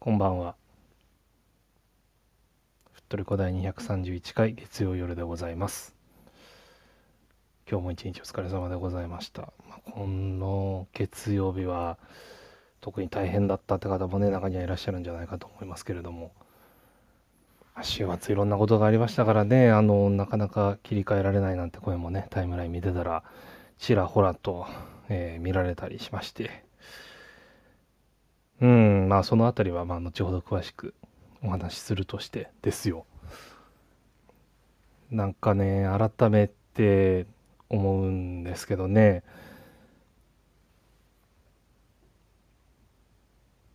[0.00, 0.54] こんばんは。
[2.92, 5.96] ふっとりこ第231回月曜夜でございます。
[7.68, 9.52] 今日も一日お疲れ様でございました。
[9.68, 11.98] まあ、この月曜日は
[12.80, 16.30] 特に大変だったって方もね、中にはいらっしゃるんじゃないかと思いますけれども、
[17.82, 23.24] 週末いろんなことがありましたからね、あの、なかなか切り替えられないなんて声もね、タイムライン見てたら、
[23.78, 24.68] ちらほらと、
[25.08, 26.67] えー見られたりしまして、
[28.60, 30.94] うん、まあそのあたりはまあ後ほど詳しく
[31.42, 33.06] お話しするとしてですよ。
[35.10, 35.86] なんかね、
[36.18, 37.26] 改めて
[37.70, 39.22] 思うんですけどね、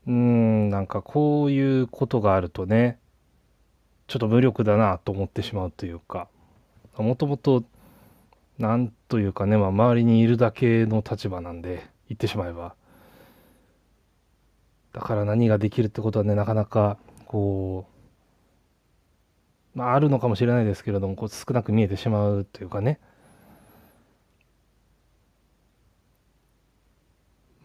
[0.06, 3.00] うん、なんかこういうことがあるとね、
[4.08, 6.28] ちょっと無力だなと思ってしまうというか、
[6.98, 7.64] もともと、
[8.60, 12.76] なんというかね、まあ周りにいるだけの立場なんで、言ってしまえば。
[14.94, 17.88] だから何ができるってことはね、なかなか、こ
[19.76, 23.00] う、まああるのかもしれないですけれども、こう少なく見えてしまうというかね。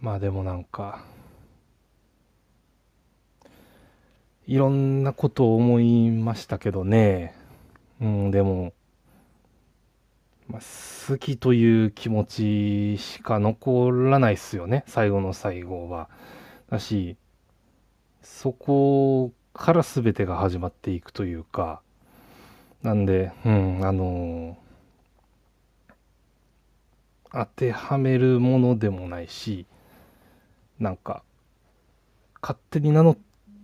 [0.00, 1.04] まあでもなんか、
[4.46, 7.34] いろんなことを思いましたけどね。
[8.00, 8.72] うん、でも、
[10.46, 16.08] まあ、好きという気持ちしか残らないっすよね、最後の最後は。
[16.70, 17.16] だし、
[18.22, 21.80] そこから全てが始まっていくというか、
[22.82, 24.56] なんで、うん、あの
[27.32, 29.66] 当てはめるものでもないし、
[30.78, 31.22] なんか、
[32.40, 33.16] 勝手に名乗っ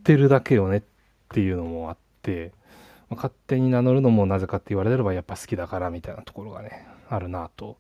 [0.02, 0.82] てるだけよねっ
[1.30, 2.52] ていうのもあって、
[3.08, 7.76] ま勝手に名乗るのもなぜかって言われればやっぱ好きだからみたいなところがね、あるなと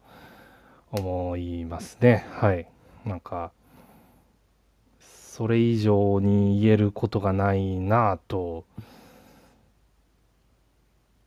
[0.90, 2.26] 思いますね。
[2.32, 2.68] はい。
[3.04, 3.52] なんか、
[5.36, 8.64] それ以上に言えることがないなと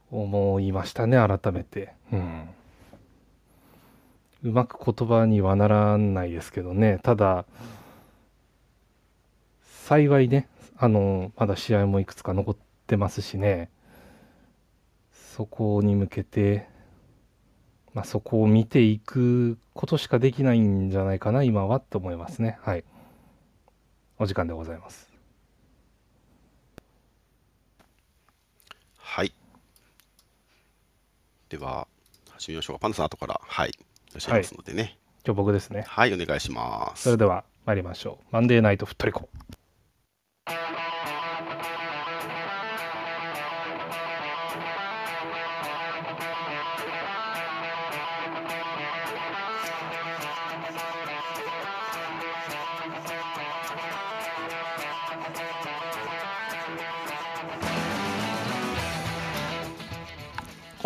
[0.10, 1.94] 思いましたね、改めて。
[2.14, 2.50] うん。
[4.44, 7.44] うまく言葉にはならないですけどね、ただ、
[9.66, 10.48] 幸いね、
[10.78, 12.58] あの、まだ試合もいくつか残っ
[12.88, 13.70] てますしね、
[15.12, 16.70] そこに向けて、
[17.94, 22.58] まあ、そこを見ていくことしかできないんじゃないかな、今はと思いますね。
[22.62, 22.86] はい。
[24.20, 25.08] お時間でございます。
[28.98, 29.32] はい。
[31.50, 31.88] では、
[32.32, 32.80] 始めましょうか。
[32.80, 33.74] パンダさん、後から、はい、い
[34.14, 34.98] らっしゃいますのでね。
[35.26, 35.84] 今日僕ですね。
[35.88, 37.04] はい、お願いします。
[37.04, 38.26] それでは参りましょう。
[38.32, 39.30] マンデーナイトふっとりこ。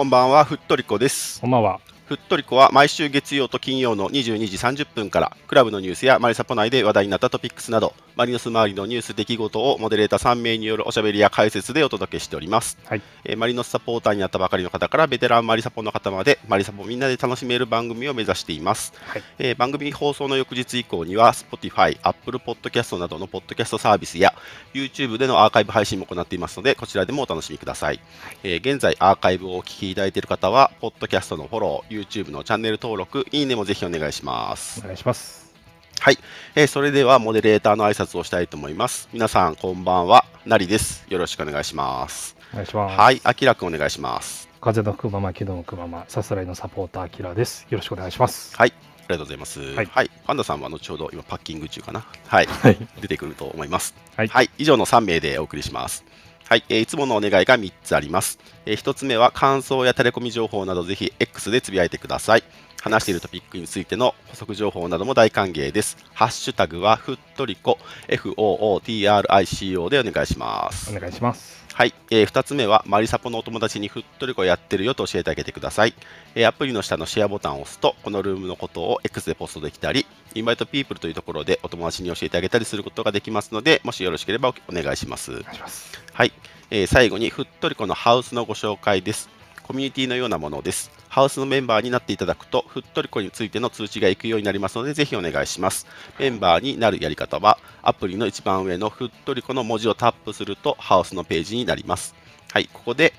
[0.02, 1.40] こんばんは、ふっとりこです。
[1.42, 1.80] こんばんは。
[2.12, 12.78] ふっとりこは毎週月曜と金曜の22時30分から、クラブのニュースやマリサポ内で話題になったトピックスなど、マリノス周りのニュース、出来事をモデレーター3名によるおしゃべりや解説でお届けしております。
[12.84, 13.02] はい。
[13.24, 24.34] えーマリノスサポーターになったばかりの方からベテランマリサポの方までマリサポみんなで楽しめる番組を目指しています、はいえー番組放送の翌日以降には Spotify、Apple Podcast などのポッドキャストサービスや
[24.74, 28.02] YouTube でのアーカイブ配信も行っていますのでこちらでもお楽しみください、
[28.44, 35.52] えー現在アーカイブをお聞きいただいている方はポッドキャストのフォロー YouTube のチャンネル登録いいねもぜひお願いしますお願いします。
[36.00, 36.18] はい、
[36.56, 42.98] えーそれではモデレーターの挨拶をしたいと思います皆さんこんばんはなりですよろしくお願いしますお願いします。
[43.00, 47.66] はいあきらくんお願いします風の吹くまま、気の向くまま、さすらいのサポーター、キラです。
[47.72, 48.56] よろしくお願いします。
[48.56, 49.60] はい、ありがとうございます。
[49.60, 52.06] ははいい、パンダさんは後ほど今パッキング中かな。
[52.28, 52.78] はい、はい。
[53.02, 53.96] 出てくると思います。
[54.16, 56.06] はい以上の3名でお送りします。
[56.52, 58.38] はい、えーいつものお願いが3つあります。
[58.66, 62.44] え1つ目は感想やタレコミ情報などぜひ X でつぶやいてください。
[62.82, 65.98] 話しているトピックについての補足情報なども大歓迎です。
[66.14, 67.78] ハッシュタグはふっとりこ
[68.08, 71.00] FOOTRICO でお願いしますお。
[71.00, 71.62] 願いします。
[71.74, 75.94] はい、えー、2つ目はマリサポのお友達にふっとりこやってるよと教えてあげてください、
[76.36, 80.06] えーアプリの下のシェアボタンを押すとこのルームのことを X でポストできたり
[80.36, 85.92] インバイトピープルというところでお友達に教えてあげたりすることができますのでもしよろしければおお願いしますお願いします。
[86.14, 86.34] はい、
[86.72, 89.30] えー最後にふっとりこのハウスのご紹介です
[89.72, 95.88] コミュニティのようなものですハウスのメンバーになっていただくとふっとりこについての通知が行くようになりますのでぜひお願いします
[96.20, 102.16] メンバーになるやり方はアプリの一番上のふっとりこの文字をタップするとハウスのページになります
[102.52, 103.14] はいここで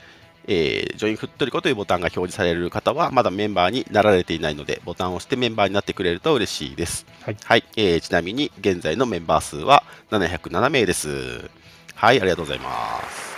[0.47, 7.07] えージョインフットリコというボタンが表示される方は、まだメンバーになられていないので、ボタンを押してメンバーになってくれると嬉しいです。
[7.21, 11.49] はいえーちなみに、現在のメンバー数は707名です。
[11.95, 13.32] はい、ありがとうございます。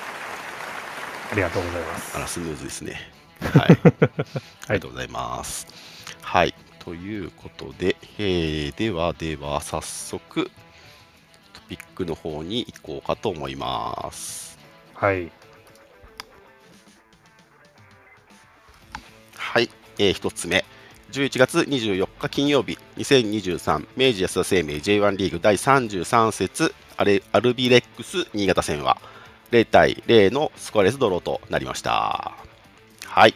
[1.35, 2.21] ありがとうございますあ。
[2.21, 3.01] ら、スムーズですね。
[3.43, 3.71] はい。
[4.69, 5.67] ありがとうございます。
[6.23, 6.55] はい。
[6.79, 10.49] ということで、えーではでは、早速、
[11.53, 14.57] トピックの方に行こうかと思います。
[14.95, 15.33] はい。
[19.35, 20.65] はい、えー、1つ目、
[21.11, 28.99] 11月24日金曜日、2023明治安田生命 J1 リーグ第33節アルビレックス新潟戦は
[29.51, 32.33] 0対0のスコアレスドローとなりました。
[33.05, 33.35] はい、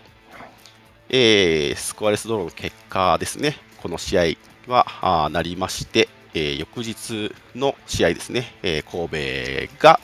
[1.08, 4.22] えースコアレスドローの結果ですね、この試合
[4.66, 10.00] はあなりまして、えー翌日の試合ですね、えー神戸が、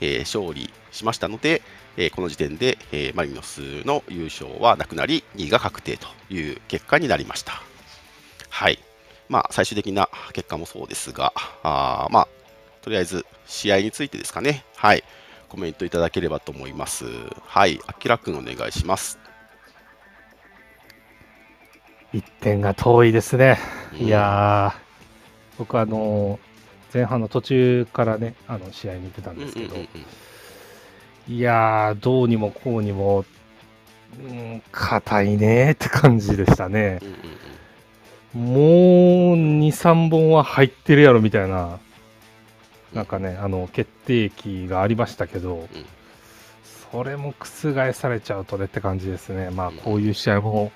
[0.00, 1.62] えー勝利しましたので、
[1.96, 7.62] えこの時点で、えマリノスの優勝はなくなり、2位が確定という結果になりました。
[8.50, 8.78] はい。
[9.28, 12.28] まあ、最終的な結果もそうですが、あまあ、
[12.82, 14.64] とりあえず試合についてですかね。
[14.76, 15.02] はい。
[15.54, 17.04] コメントいただければと思います。
[17.44, 17.78] はい。
[17.86, 19.20] あきらくんお願いします。
[22.12, 23.58] 一点が遠いですね。
[23.92, 26.54] うんいやー、僕あのー
[26.92, 29.76] 前半の途中からね、あの試合見てたんですけど、
[31.28, 33.24] いやー、どうにもこうにも、
[34.18, 37.00] うん、硬いねーって感じでしたね。
[38.32, 38.56] もう
[39.36, 41.78] 2、3本は入ってるやろみたいな、
[42.94, 45.68] なんかね、あの決定機がありましたけど、
[46.92, 49.50] それも覆されちゃうとねって感じですね。
[49.50, 50.70] まあ、こういう試合も、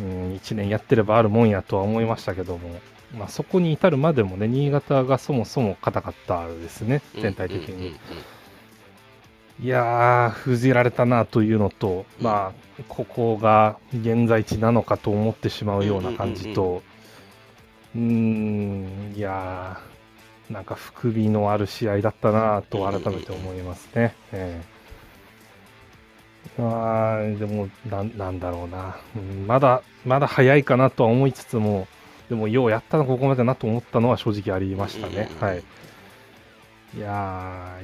[0.00, 2.68] うん、1年やってればあるもんやとは思いましたけども、
[3.16, 7.22] まあ、そこに至るまでもね、新潟がそもそも硬かったですね、うん。
[7.22, 7.94] 全体的に。
[9.62, 12.24] いやー、封じられたなというのと、うん。
[12.24, 16.82] まあ、ここが現在地なのかと思ってしまうような感じと、
[17.94, 19.89] うーん、いやー、
[20.50, 24.14] なんか含みのある試合だったなと改めて思いますね。
[24.32, 24.80] ええ
[26.58, 31.86] まあ、でもなん、なんだろうな、うんまだ、まだ早いかなとは思いつつも、
[32.28, 35.28] でも、ようやったのここまでなと思ったのは正直ありましたね。
[35.40, 35.62] うんはい。
[36.96, 37.78] いや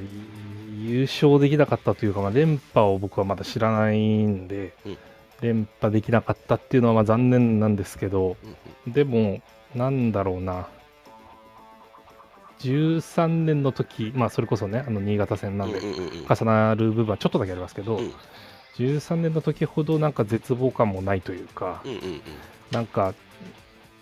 [0.77, 4.97] 優勝できなかったというか、まあ、連覇を僕はまだ知らないんで、うん
[5.41, 8.37] 連覇できなかったっていうのはまあ残念なんですけど、
[8.87, 9.41] でも、
[9.75, 10.67] なんだろうな、
[12.59, 18.13] 13年の時、まあ、それこそね、あの新潟戦なんで、重なる部分はちょっとだけありますけど、うん
[18.77, 21.81] 13年の時ほどなんか絶望感もないというか、
[22.71, 23.15] なんか、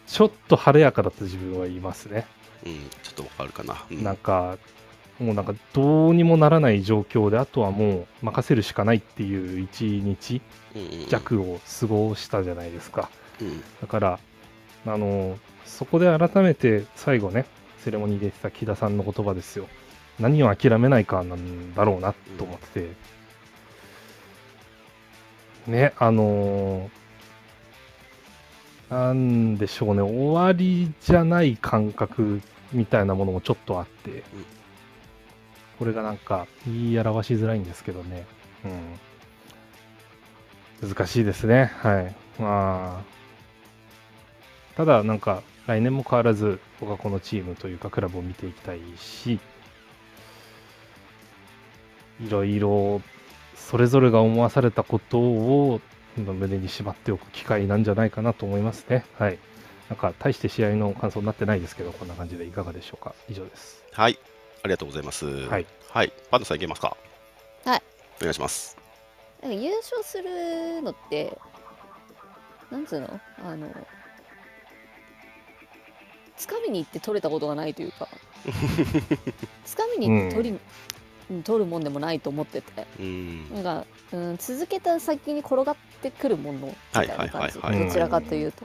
[0.06, 2.28] ちょっと晴れやかだった自分はいますね。
[2.66, 3.86] うんちょっとわかるかな。
[3.90, 4.58] うんなんか、
[5.20, 10.42] もうなんかどうにもならない状況で、あとはもう任せるしかないっていう一日
[11.08, 13.10] 弱を過ごしたじゃないですか。
[13.40, 14.20] うんだから、
[14.86, 17.46] あの、そこで改めて最後ね、
[17.86, 19.68] セレモニーで言ってた木田さんの言葉ですよ。
[20.20, 22.96] 何を諦めないかなんだろうなと思って
[25.68, 26.90] て、ね、あの
[28.90, 32.42] なんでしょうね、終わりじゃない感覚
[32.72, 34.24] みたいなものもちょっとあって、
[35.78, 38.26] これがなんか言い表しづらいんですけどね、
[40.82, 42.16] うん、難しいですね、はい。
[42.42, 43.04] まあ、
[44.76, 49.40] ただなんか来年も変わらず僕はこのチームというかクラブを見ていきたいし、
[52.22, 53.02] いろいろ
[53.56, 55.82] それぞれが思わされたことを
[56.16, 59.06] 胸にしまっておく機会なんじゃないかなと思いますね。
[59.18, 59.40] はい。
[59.90, 63.14] なんか大して試合の感想になってないですけど、こんな感じでいかがでしょうか？
[63.30, 63.84] 以上です。
[63.92, 64.18] はい、
[64.64, 65.26] ありがとうございます。
[65.26, 65.66] はい。
[65.90, 66.96] はい、パンダさんいけますか？
[67.66, 67.82] はい。
[68.18, 68.78] お願いします。
[69.42, 71.38] なんか優勝するのって
[72.72, 73.20] なんつうの？
[73.44, 73.68] あの
[76.38, 78.08] つかみに行って取れたことがないというか
[79.66, 80.60] つかみに行って取り、うん
[81.44, 83.50] 取るもんでもないと思っててうん。
[83.56, 88.64] なんか、うん、続けた先に転がってくるものみたいな感じ、どちらかというと。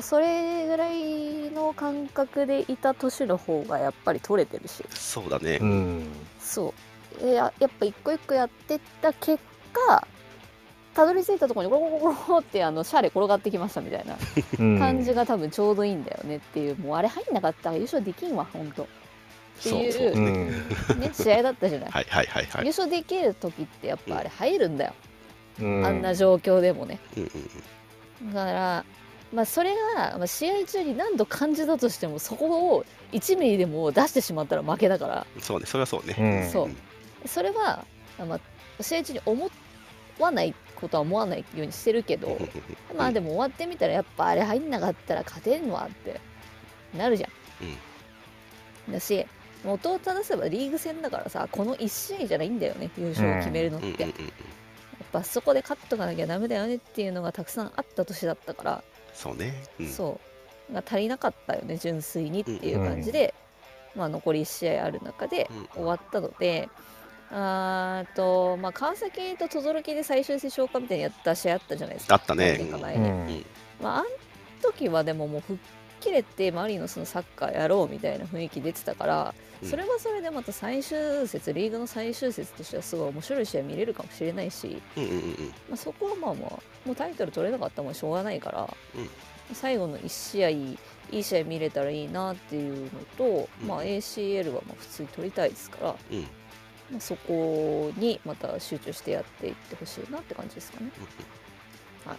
[0.00, 5.64] それぐらいの感覚でいた年の方がやっぱり取れてるしそうだねう。
[5.64, 6.08] ん。
[6.40, 6.74] そ
[7.20, 9.40] うえややっぱ一個一個やってった結
[9.72, 10.06] 果
[10.94, 14.16] たどり着いたところにゴロゴロゴロってあのシャーレ転がってきましたみたいな。
[14.58, 14.78] うん。
[14.78, 16.76] 感じが多分ちょうどいいんだよねっていう。
[16.78, 18.86] もうあれ入んなかったら優勝できんわほんとっ
[19.62, 20.22] ていうそうそう。
[20.22, 21.10] うね。
[21.12, 22.46] 試合だったじゃない、 はいはいはい。
[22.46, 22.68] はい優。
[22.68, 24.92] 勝できる時ってやっぱあれ入るんだよ、
[25.60, 25.86] うん。
[25.86, 26.98] あんな状況でもね。
[28.32, 28.84] だから
[29.32, 35.26] まあそれが、まあ、試合中に何度感じたとしてもそこを1ミリでも出してしまったら負けだから。
[35.40, 36.16] そうね、それはそうね。
[36.18, 36.50] うん。
[36.50, 36.68] そ
[37.24, 37.28] う。
[37.28, 37.84] それは、
[38.18, 39.50] あまあ、試合中に思
[40.18, 42.38] わないことは思わないようにしてるけど、
[42.96, 46.20] まあでも終わってみたらやっぱあれ入んなかったら勝てんわって
[46.96, 47.28] なるじゃ
[48.88, 48.92] ん。
[48.92, 49.26] だし
[49.64, 54.12] 元を正せばリーグ戦だからさこの1試合じゃないんだよね優勝を決めるのって、やっ
[55.10, 59.54] ぱそこで勝っとかなきゃダメだよねっていうのがたくさんあった年だったから、そうね。
[59.80, 59.88] うん。
[59.88, 60.20] そ
[60.70, 60.74] う。
[60.74, 63.34] が足りなかったよね純粋にっていう感じで、
[63.94, 65.66] まあ、残り1試合ある中でうん。
[65.68, 66.68] 終わったので。
[67.30, 72.14] あーとまあ、川崎と轟で最終節消化みたいにやった試合あったじゃないですか。
[72.14, 72.52] あったね。
[72.52, 73.46] 何年か前にうん。
[73.82, 74.04] まあ、あん
[74.62, 75.56] 時はでももう吹っ
[76.04, 79.68] 切れてマリノスのサッカーやろうみたいな雰囲気出てたから、うん。
[79.68, 85.20] それはそれでまた最終節リーグの最終節としてはすごい面白い試合見れるかもしれないし、うんうんうんうん。
[85.70, 86.50] まあ、そこはまあまあ
[86.84, 89.08] もうタイトル取れなかったもんしょうがないから、うん。
[89.54, 90.78] 最後の1試合い
[91.10, 93.68] い試合見れたらいいなっていうのと、うん。
[93.68, 96.26] まあ、ACL はまあ普通に取りたいですから、うん
[96.90, 100.90] まあ、そこにまた集中してやっていってほしいなって感じですかね。
[102.04, 102.16] はい、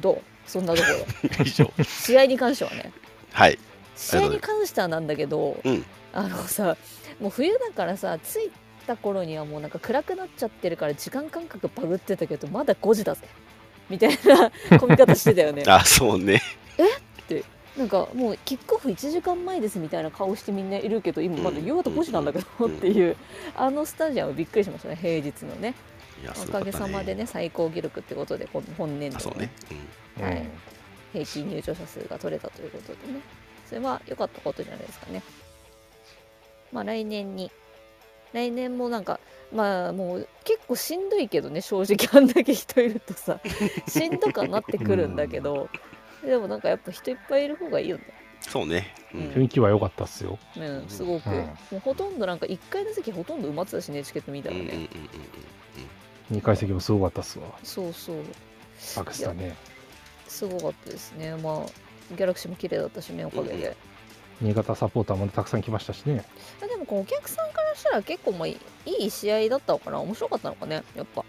[0.00, 0.20] どう？
[0.46, 0.88] そんなとこ
[1.78, 1.84] ろ。
[1.84, 2.92] 試合に関してはね
[3.32, 3.58] はい。
[3.96, 5.84] 試合に関してはなんだけどうん。
[6.12, 6.76] あのさ
[7.18, 8.50] もう冬だからさ着い
[8.86, 13.26] た頃にはもうなんか暗くなっちゃってるから時間感覚バグってたけどまだ5時だぜ
[13.88, 16.42] みたいな 込み方してたよねあ、そうね。
[17.76, 23.16] なんかもうキックオフ1時間前ですみたいな顔してみんないるけど今まだ夕方5時なんだけどうんっていう
[23.56, 25.74] あのスタジアムびっくりしましたね平日のね。
[26.48, 29.36] おかげさまでね最高記録ってことで本年度の。
[30.20, 30.48] はい。
[31.12, 33.20] 平均入場者数が取れたということでね。
[33.66, 35.22] それは良かったことじゃないですかね。
[36.72, 37.50] まあ来年に。
[38.32, 39.20] 来年もなんか
[39.52, 41.96] まあもう結構しんどいけどね正直。
[42.12, 43.40] あんだけ人いるとさ。
[43.88, 45.68] しんどくはなってくるんだけど、
[46.24, 48.04] でもなんかやっぱ人いっぱいいる方がいいよね
[48.40, 48.94] そうね。
[49.14, 49.32] ううんん。
[49.32, 50.38] 雰囲気は良かったっすよ。
[50.56, 54.80] うんすごく、うんもうほとんどなんか1階の席ほとんど埋まってたしねチケット見たらね、うんうんうんう
[56.34, 57.46] ん2階席もすごかったっすわ。
[57.62, 58.16] そうそう
[58.94, 59.56] パクスタね。
[60.26, 63.76] すごかったですねまあギャラクシーも綺麗だったしねおかげで、
[64.40, 66.24] 新潟サポーターもたくさん来ましたしね。
[66.62, 71.24] あでもこうお客さんからしたら結構まあいい試合だったのかな面白かったのかねやっぱ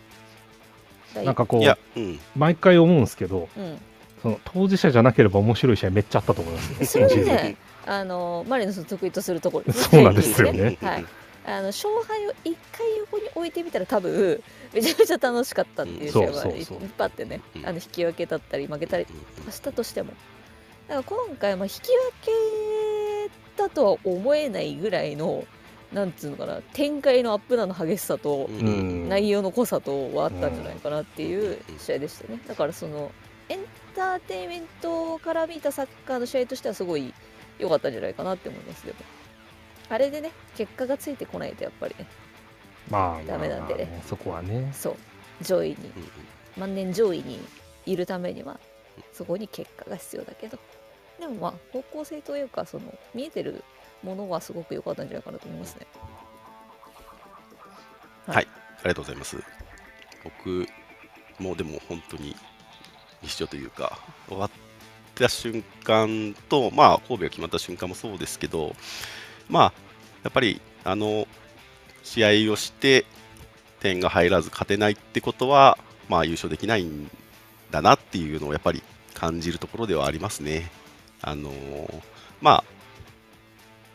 [1.23, 2.19] なんかこううん。
[2.35, 3.77] 毎回思うんですけど、うん
[4.25, 6.85] その当事者じゃなければ面白い試合めっちゃあったと思いますね。
[6.87, 7.35] それは今シーズン。
[7.35, 10.79] ねあのマリノスの得意とするところですそうなんですよね。
[10.81, 11.05] はい。
[11.45, 14.41] あの勝敗を一回横に置いてみたら多分
[14.73, 16.65] めちゃめちゃ楽しかったっていう試合うんはいっ
[16.97, 17.39] ぱいあってね。
[17.55, 17.65] うん。
[17.67, 19.05] あの引き分けだったり負けたり
[19.51, 20.13] したとしても。
[20.87, 25.45] だから今回まあ引き分けだとは思えないぐらいの
[25.93, 32.39] なんつうのかな展開のアップダウンの激しさと内容の濃さとはあったんじゃないかなっていう試合でしたね。
[32.47, 33.11] だからその
[33.49, 33.59] エン
[33.95, 37.13] ターテインメントから見たサッカーの試合としてはすごい
[37.57, 38.97] 良かったんじゃないかなって思いますでも。
[39.89, 42.05] あれでね結果がついてこないとやっぱりね。
[42.89, 44.03] まあまあまあダメなんでね。
[44.05, 44.71] そこはね。
[44.73, 44.95] そう。
[45.41, 45.77] 上位に。
[46.57, 47.39] 万年上位に
[47.85, 48.59] いるためには
[49.13, 50.59] そこに結果が必要だけど。
[51.19, 53.63] でもまあ方向性というかその見えてる
[54.03, 55.87] ものはすごく良かったんじゃないかなと思いますね。
[58.27, 58.47] あり
[58.83, 59.37] がとうございます。
[60.23, 60.67] 僕
[61.39, 62.35] もでも本当に
[63.25, 64.51] 一緒というか、終わっ
[65.15, 68.75] た瞬間と、まあ、神戸が決まった瞬間もそうですけど、
[69.49, 69.73] まあ、
[70.23, 71.27] やっぱり、あの、
[72.03, 73.05] 試合をして、
[73.85, 75.77] 点が入らず勝てないってことは、
[76.09, 77.09] まあ、優勝できないん
[77.69, 78.81] だなっていうのをやっぱり
[79.13, 80.71] 感じるところではありますね。
[81.21, 81.51] あの
[82.41, 82.63] まあ、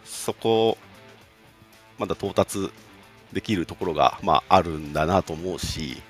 [0.04, 0.78] そこ、
[1.99, 2.70] まだ到達
[3.32, 6.00] できるところが、まあ、あるんだなと思うし、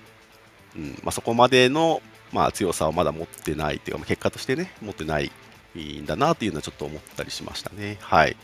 [0.76, 5.30] うんまあ、そこまでの、まあ、強さをまだ持ってないっていうか、結果としてね、持ってない
[5.76, 7.98] んだなっていうのはちょっと思ったりしましたね。
[8.00, 8.36] はい。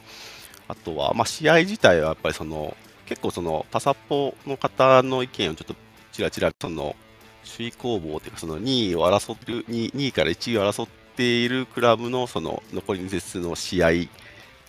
[0.69, 2.77] あとは、まあ、試合自体はやっぱりその、
[3.07, 5.77] 結構その、パサポの方の意見をちょっと
[6.17, 6.97] ちらちら、その、
[7.45, 13.91] 首位攻防っていうか、その2位を争ってる、2, 2位から1位を争っているクラブの、その、残り2節の試合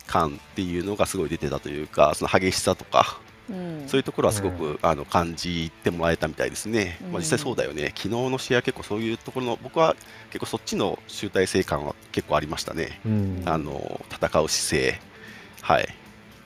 [0.06, 3.84] 感っていうのがすごい出てたというか、その激しさとか、うん。
[3.88, 4.80] そういうところはすごく、うん。
[4.82, 9.96] あの感じてもらえたみたいですね、まあ、実際そうだよね、昨日の試合は結構そういうところの、僕は
[10.30, 13.44] 結構そっちの集大成感は結構ありましたね、うん。
[13.46, 15.00] あの戦う姿勢、
[15.62, 15.88] はい。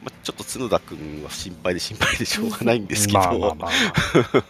[0.03, 3.69] まあ、ちょっと角田君は心配で心配でしょうがないんですけど、まあまあま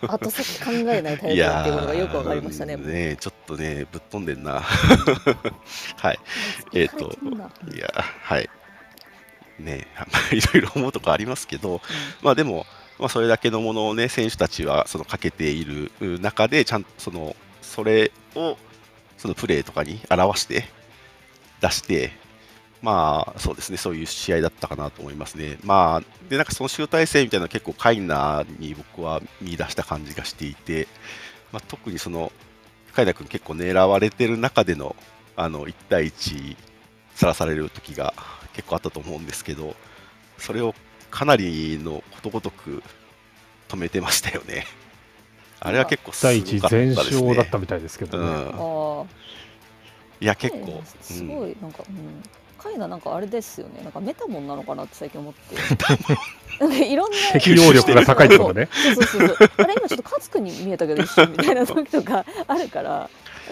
[0.08, 0.14] あ。
[0.16, 2.76] 後先考えないタイいプだっていうやことがよくわかりましたね。
[2.76, 4.62] ーねちょっとね、ぶっ飛んでんな。
[5.98, 6.20] はい、
[6.74, 7.18] えーと
[7.76, 7.90] いや、
[8.22, 8.50] はい。
[9.62, 11.82] ねまあ いろいろ思うとこありますけど、
[12.22, 12.66] まあでも、
[13.00, 18.58] まあ、それだけのものをね、選手たちはそのかけている中で、ちゃんとその、それを、
[19.18, 20.66] そのプレーとかに表して、
[21.62, 22.12] 出して、
[22.82, 25.58] まあ、そうですね、そういう試合だったかなと思いますね。
[25.64, 30.88] まあ、で、なんかその集大成みたいなのは結構カイナに僕は見出した感じがしていて、
[31.52, 32.32] まあ、特にその、
[32.94, 34.96] カイナ君結構狙われてる中での、
[35.36, 36.56] あの、1対1
[37.16, 38.14] さらされる時が
[38.54, 39.76] 結構あったと思うんですけど、
[40.38, 40.74] それを
[41.10, 42.84] かなりのことごとく
[43.68, 44.66] 止めてましたよね。
[45.60, 46.96] あれは結構すごか第一ったですね。
[46.96, 48.26] 全勝だったみたいですけどね。
[48.26, 49.10] うん。
[50.24, 52.24] いや、結構、すごいなんか、うん、
[52.62, 55.56] カイナなんかあれですよねなんかメタモンなのかなって最近思って
[56.60, 58.70] なんかいろんな適応力が高いとね。
[58.72, 63.10] そうそうそうそうあれ今ちょっとカツくんに見えたけど一瞬みたいな時とかあるから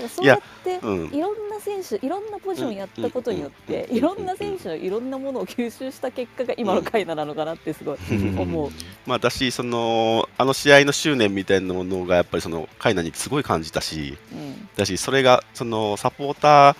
[0.08, 1.14] そうやってうん。
[1.14, 3.98] いろんな選手いろんなポジションやったことによってうん。
[3.98, 8.72] いろんな選手のいろんなものを吸収した結果が今のカイナなのかなってすごいうん思う。
[9.06, 14.70] まあ、だしその、あの試合の執念みたいなものがやっぱりそのカイナにすごい感じたし、うん。
[14.76, 16.76] だし、それがそのサポーター、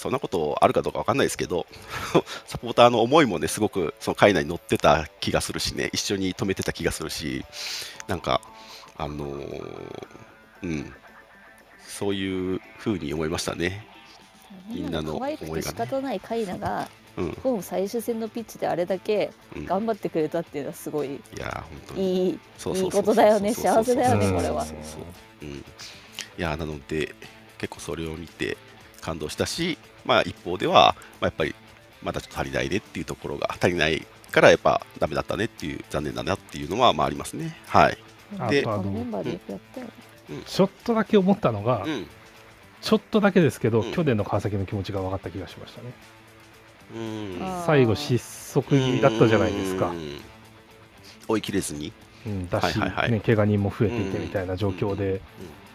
[0.00, 1.66] そんなことあるかどうか分かんないですけど、
[2.46, 7.44] サポーターの思いもね、すごくそのカイナに乗ってた気がするしね、一緒に止めてた気がするし、
[8.08, 8.40] なんか、
[8.96, 10.00] あのー
[10.62, 10.94] うん、
[12.00, 13.86] そういうふうに思いましたね。
[14.68, 22.24] みんなの可愛くて仕方ないカイナがうん、ホーム最終戦のピッチであれだけうん、い頑張ってくれたっていうのはすごいや、本当に。
[22.24, 23.52] いいいいことだよね。
[23.52, 24.64] 幸せだよねこれは。
[24.64, 24.74] そ
[25.42, 25.62] うん、い
[26.38, 27.14] やなので
[27.58, 28.56] 結構それを見て
[29.02, 29.76] 感動したし、
[30.06, 31.54] まあ、一方では、まあ、やっぱり
[32.02, 37.56] まだちょっと足りないねっていうところが足りないからやっぱダメだったねっていう残念だなっていうのはまあありますね。
[37.66, 37.98] はい。
[38.48, 40.09] でメンバーでよくやったよね
[40.46, 42.06] ちょっとだけ思ったのが、うん。
[42.80, 45.92] ちょっとだけですけど、うん去年の川崎の気持ちが分かった気がしましたね。
[46.94, 49.94] うんあー最後失速気味だったじゃないですかう。
[49.94, 50.20] ん
[51.28, 51.92] 追い切れずに。
[52.26, 55.22] うん、だし、はいはいはいね、怪我人も増えていてみたいな状況で、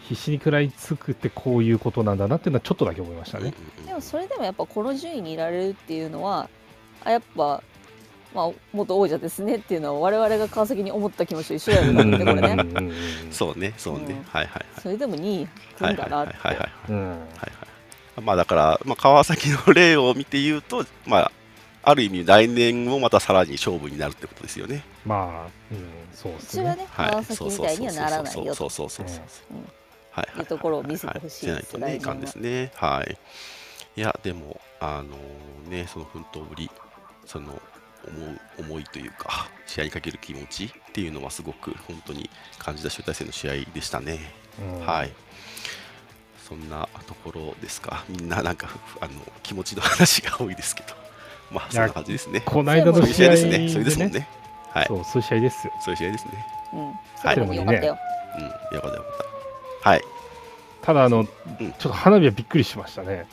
[0.07, 3.53] 必死に食らいつくってこういうことなんだなっていうのはちょっとだけ思いましたね。
[3.85, 6.49] でもそれでもやっぱこの順位にいられるっていうのは
[7.03, 7.63] あやっぱ
[8.35, 12.91] まあ元王者ですねっていうのは我々が川崎に思った気持ちと一緒だよねこれね
[13.31, 14.05] そうね、そうね。
[14.09, 14.81] うんはいはいはい。
[14.81, 15.47] それでも2位
[15.79, 16.71] 来はいはいるんだなってはいはいはい。
[16.89, 17.21] うんはいは
[18.19, 21.31] い、まあだから、まあ、川崎の例を見て言うと、まあ、
[21.83, 24.83] ある意味来年もまたさらに勝負になるってことですよね。
[25.05, 26.63] まあ、うん、そうでうすね。
[26.63, 29.43] ちはねはい、川崎みたいにはならないよとそうそうそうそうそ
[30.37, 32.71] ういうところを見せてほしいはいですじゃないとね、いかんですね。
[32.75, 33.17] はい。
[33.97, 35.17] いや、でも、あの
[35.69, 36.69] ね、その奮闘ぶり、
[37.25, 37.61] その
[38.07, 44.19] 思う思いというか、試合にかける気持ちっていうのはすごく本当に感じた集大成の試合でしたね。
[44.59, 45.11] うんはい。
[46.47, 48.03] そんなところですか？
[48.07, 49.13] みんななんかふあの
[49.43, 50.93] 気持ちの話が多いですけど、
[51.51, 52.41] まあそんな感じですね。
[52.41, 53.69] この間の試合合ですね。
[53.69, 54.19] それですもんね。
[54.19, 54.27] ね。
[54.71, 54.85] はい。
[54.87, 55.73] そう、そういう試合ですよ。
[55.83, 56.47] そういう試合ですね。
[56.73, 56.93] うんは
[57.33, 57.97] いよかったよ
[58.37, 58.75] うん。
[58.75, 59.17] よかったよかっ
[59.83, 59.89] た。
[59.89, 60.01] はい。
[60.81, 63.25] ただ、あの、うんちょっと花火はびっくりしましたね。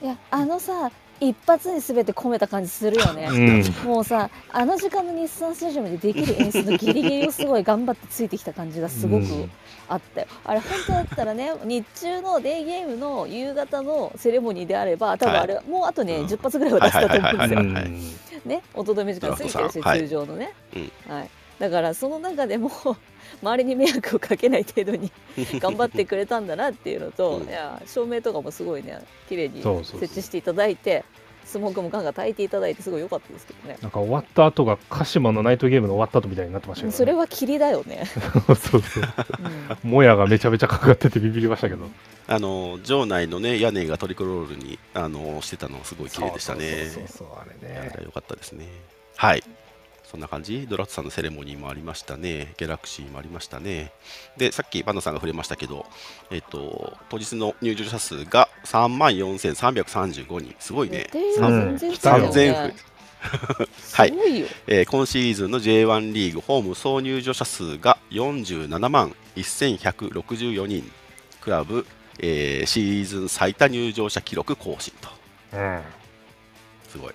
[0.00, 3.28] いやあのさ一発に全て込めた感じするよね。
[3.30, 3.88] うん。
[3.88, 9.50] もうさあの時間の日産スタジアムでできる演出のギリギリをすごい頑張ってついてきた感じがすごくうん。
[9.90, 16.26] あったよ、あれ本当だったらね日中のデーゲームの夕方のセレモニーであれば多分あれ、もうあとね、うん。
[16.26, 17.92] 10発ぐらいは出したと思うんですよ、はいはいはいはい
[18.44, 21.12] ね音止め時間過ぎてるし、通常のね、うん。
[21.12, 22.70] はい、だからその中でも
[23.42, 25.10] 周りに迷惑をかけない程度に
[25.60, 31.04] 頑張ってくれたんだなっていうのと、うんいや照明とかもすごいね綺麗に設置していただいて
[31.48, 33.78] スモークもガンガン焚いていただいてすごい良かったですけどね。
[33.80, 38.04] なんか終わった後が鹿島のナイトゲームの終わった後みたいになってましたけど、ね、それは霧だよね。
[38.46, 38.82] そうそう。
[39.82, 41.86] うんもやがめちゃめちゃかかっててビビりましたけど。
[42.26, 46.70] あの場内のね屋根がトリクロールにあのしてたのすごい綺麗でしたね。
[46.70, 48.66] そうそうそうそう、あれね良かったですね。
[49.16, 49.42] はい。
[50.10, 50.66] そんな感じ？
[50.66, 52.54] ドラッツさんのセレモニーもありましたね。
[52.56, 53.92] ギャラクシーもありましたね。
[54.38, 55.84] で、さっきバンナさんが触れましたけど、
[56.30, 60.54] えっと、当日の入場者数が3万4335人。
[60.58, 61.10] すごいね。
[61.12, 62.74] 予定より全然来たよ3000ね。
[63.92, 64.14] はい。
[64.66, 70.90] えー今シーズンの J1 リーグホーム総入場者数が47万1164人。
[71.40, 71.86] クラブ、
[72.20, 75.08] えーシーズン最多入場者記録更新と。
[75.52, 75.82] うん。
[76.88, 77.14] すごい。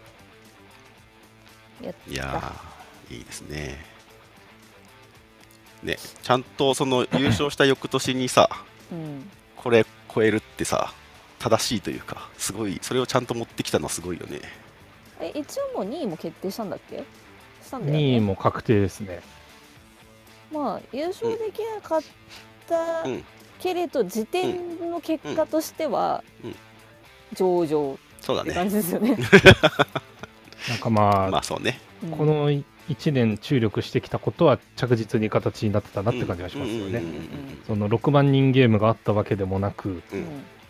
[1.82, 2.73] やっいやー、
[3.10, 3.78] いいですね。
[5.84, 8.50] ね、ちゃんとその優勝した翌年にさ、
[8.92, 10.94] うん、これ超えるってさ、
[11.40, 14.40] 正しいというか、すごい、それをちゃんと持ってきたのはすごいよね。
[15.20, 17.04] え一応もう2位も決定したんだっけ？
[17.64, 18.20] したんだよ2位ね。
[18.22, 19.22] も確定ですね。
[20.54, 22.02] まあ優勝できなかっ
[22.68, 23.24] たうん
[23.60, 26.56] けれど、時点の結果としてはうん
[27.34, 28.50] 上々そうだね。
[28.52, 29.18] って感じですよね。
[30.70, 31.80] なんかまあ、まあそうね。
[32.04, 32.64] うんこの1
[33.12, 37.00] 年注力してきたことは着実に形になってたなって感じがしますよね。
[37.00, 37.30] うんうんうん
[37.66, 40.20] その6万人ゲームがあったわけでもなく、うん。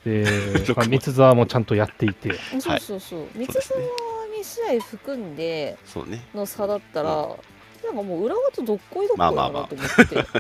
[0.06, 0.24] うん。
[0.24, 0.30] で、
[0.66, 3.28] 6まあ、万三沢もちゃんとやっていて、そうそうそう。
[3.36, 3.56] 三そう。
[3.56, 6.24] ですね沢に2試合含んでそうね。
[6.36, 7.38] の差だったら、う
[7.86, 9.64] なんかもう裏側とどっこいどっこいまあまあまあ。
[9.64, 10.40] だなと思って、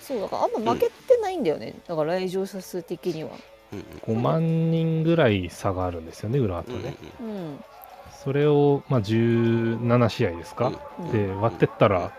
[0.00, 3.30] そうだからあんま負けてないんだよね、だから来場者数的には。
[3.72, 3.84] うん
[4.16, 6.94] 5万人ぐらい差があるんですよね、浦和とうんうんね。
[7.20, 7.64] うん
[8.10, 11.12] それを、まあ、17試合ですか、うん。
[11.12, 12.12] で割ってったら、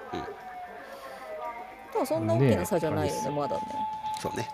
[1.93, 3.62] でもそんな大きな差じゃないよねねまだね。
[4.21, 4.47] そうね。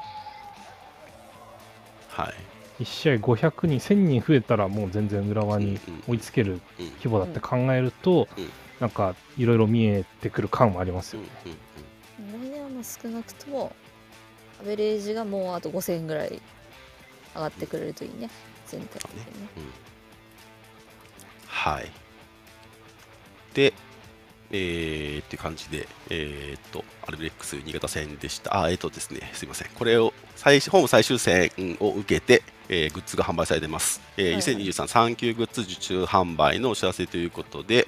[2.10, 2.32] は
[2.80, 2.84] い。
[2.84, 6.04] 1試合500人、1000人増えたら、もう全然浦和にうんうん。
[6.08, 6.90] 追いつけるうん。
[6.98, 8.50] 規模だって考えると、うん。
[8.80, 11.58] なんかいろいろ見えてくる感もありますうんようんね。
[12.38, 12.42] うん。
[12.48, 13.72] 来年はまあ少なくとも
[14.62, 16.42] アベレージがもうあと5000円ぐらい
[17.36, 18.30] 上がってくれるといいね
[18.68, 19.50] 全体的にね
[21.74, 21.92] はい。
[23.54, 23.74] で、
[24.52, 28.64] えー、っていう感じで、えーっと、アルビレックス新潟戦でした。
[28.64, 29.70] あ、えーっとですね、すいません。
[29.76, 34.02] これを最ホーム最終戦を受けて、えーグッズが販売されてます。
[34.18, 37.88] えーはいはい2023サンキューグッズ受注販売のお知らせということで、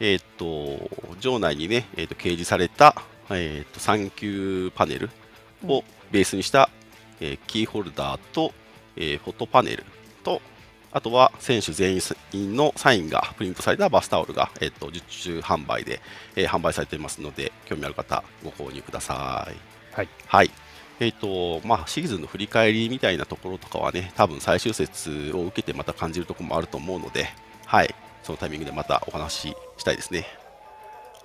[0.00, 2.94] えーっと、場内にね、えーっと掲示された、
[3.30, 5.10] えーっと、サンキューパネル
[5.66, 6.70] をベースにした、
[7.20, 8.52] えーキーホルダーと、
[8.96, 9.84] えーフォトパネル
[10.22, 10.40] と、
[10.92, 12.00] あとは選手全
[12.32, 16.00] 員のサインがプリントされたバスタオルが、えっと受注販売で、
[16.36, 19.56] えー販売されていますので、興味ある方、ご購入ください。
[19.94, 20.08] はい。
[20.26, 20.50] はい。
[21.00, 27.28] えっ、と、まあ、シーズンの振り返りみたいなところとかはね、多分最終節を受けてまた感じるところもあると思うので、
[27.66, 27.94] はい。
[28.22, 30.26] そのタイミングでまたお話ししたいですね。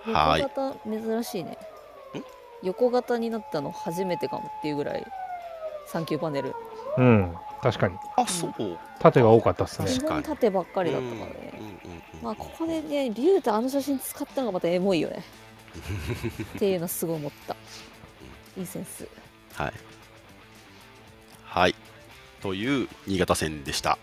[0.06, 0.41] はい。
[0.41, 1.58] 横型珍しいね
[2.63, 5.06] 横型になったの初めてかもっていうぐらい
[5.88, 6.56] サンキューパネル
[6.97, 7.95] うん、確かに。
[8.17, 8.54] あ、そう。
[8.99, 9.99] 縦が多かったですね確。
[10.06, 15.23] かに基本縦ばっかりだったからねうんうんうんうんまあここでね竜太あの写真使ったのがまたエモいよね
[16.56, 17.56] っていうのすごい思った
[18.58, 19.08] いいセンス
[19.54, 19.73] はい。
[21.45, 21.76] はい。
[22.41, 23.97] という新潟戦でした。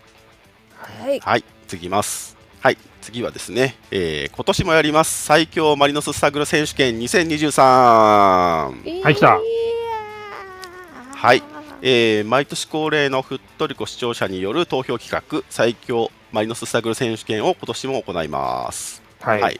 [0.77, 2.35] はいはい、次いきます。
[2.59, 7.61] はい、次はですね、えー今年もやります最強マリノススタグル選手権2023。
[9.03, 9.39] はい来た
[11.15, 11.43] はい
[11.81, 19.01] えー毎年恒例のふっとりこ視聴者による投票企画最強マリノススタグル選手権を今年も行います。
[19.19, 19.59] はい。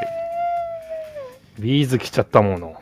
[1.60, 2.76] ビーズ来ちゃったもの。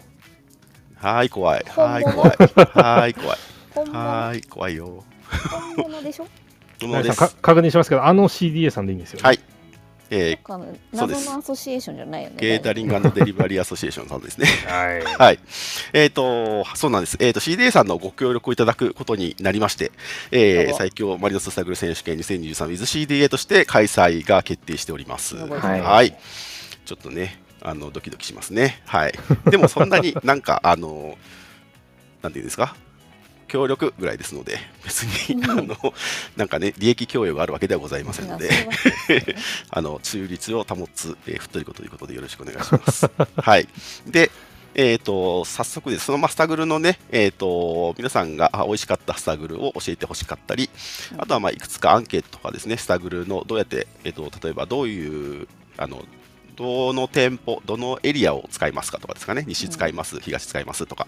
[1.02, 1.66] はい、怖い。
[1.68, 2.38] はい、怖い。
[2.74, 3.38] はい、怖い。
[3.74, 5.04] 本物はい、怖いよ。
[5.76, 6.28] 本物でしょ？
[6.88, 9.24] ものです皆さんか確認しますけど、あの CDA さんでいいんですよね？
[9.24, 9.40] はい。
[10.14, 14.46] えなんかそうです謎のアソシエーションじゃないよねー、ケータリングデリバリーアソシエーションさんですね。
[14.68, 15.04] はい。
[15.04, 15.40] はい。
[15.94, 17.16] えっ、と、そうなんです。
[17.22, 19.94] えっ、と、CDA さんのご協力をいただくことになりまして、
[20.32, 25.38] えー、最強マリノススタグル選手権 2023WithCDA として開催が決定しております。
[25.38, 26.14] はいはい。
[26.84, 28.82] ちょっとね、あの、ドキドキしますね。
[28.86, 29.14] はい。
[29.50, 31.18] でも、そんなになんか、 あの、
[32.22, 32.76] なんていうんですか、
[33.48, 35.76] 協力ぐらいですので、別に、あの、
[36.38, 38.50] なんかね、利益供与があるわけではございませんので、
[39.70, 43.10] あの中立を保つ、えー、太り子ということでよろしくお願いします。
[43.38, 43.68] はい。
[44.08, 44.32] で、
[44.74, 50.70] えー、と早速です、そのまあスタグルのね、えー、と皆さんがあ美味しかったスタグルを教えてほしかったり、
[51.18, 55.48] あとはまあいくつかアンケートとかですね、スタグルのどうやって、えー、と例えばどういう、
[55.78, 56.06] あの
[56.62, 61.08] どの店舗、どのエリアを使いますかとかですかね、西使います、東使いますとか、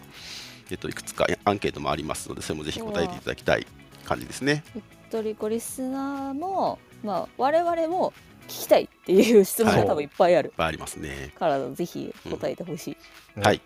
[0.69, 3.67] えー、といくつかアンケートもありますので、それもぜひ答えていただきたい
[4.05, 4.63] 感じですね。
[5.11, 8.13] トリコリスナーも、まあ、我々も
[8.47, 11.31] 聞きたいっていう質問が多分いっぱいあるいっぱいありますね。
[11.37, 12.97] から、ぜひ答えてほしい。
[13.37, 13.61] うんはい。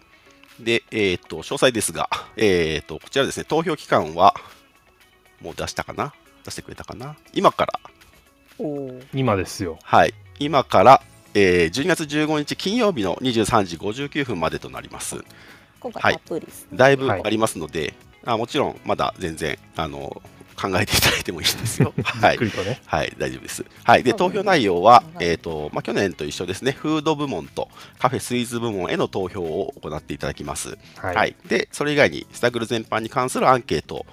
[0.60, 4.34] で、えーっと、詳細ですが、えーっと、こちらですね、投票期間は、
[5.39, 6.13] もう出したかな？
[6.43, 7.15] 出してくれたかな？
[7.34, 7.80] 今から、
[8.58, 9.00] おお。
[9.13, 9.78] 今ですよ。
[9.84, 11.02] はい、今から、
[11.39, 15.23] えー12月15日金曜日の23時59分までとなります。
[15.80, 17.93] 今回はいたっぷりです、ねだいぶはいありますので、
[18.26, 20.19] あもちろん、まだ全然、あの、
[20.60, 21.93] 考えていただいてもいいですよ。
[22.02, 22.58] はいゆっく。
[22.58, 22.82] りとね。
[22.88, 23.63] はい、大丈夫です。
[23.84, 27.69] はい、で、投票内容は、はいえっ、と、まあ、去年と一緒ですね、フード部門と
[28.00, 30.76] カフェスイーツ部門への投票を行っていただきます。
[30.95, 34.08] ははい、でそれ以外にスタグル全般に関するアンケート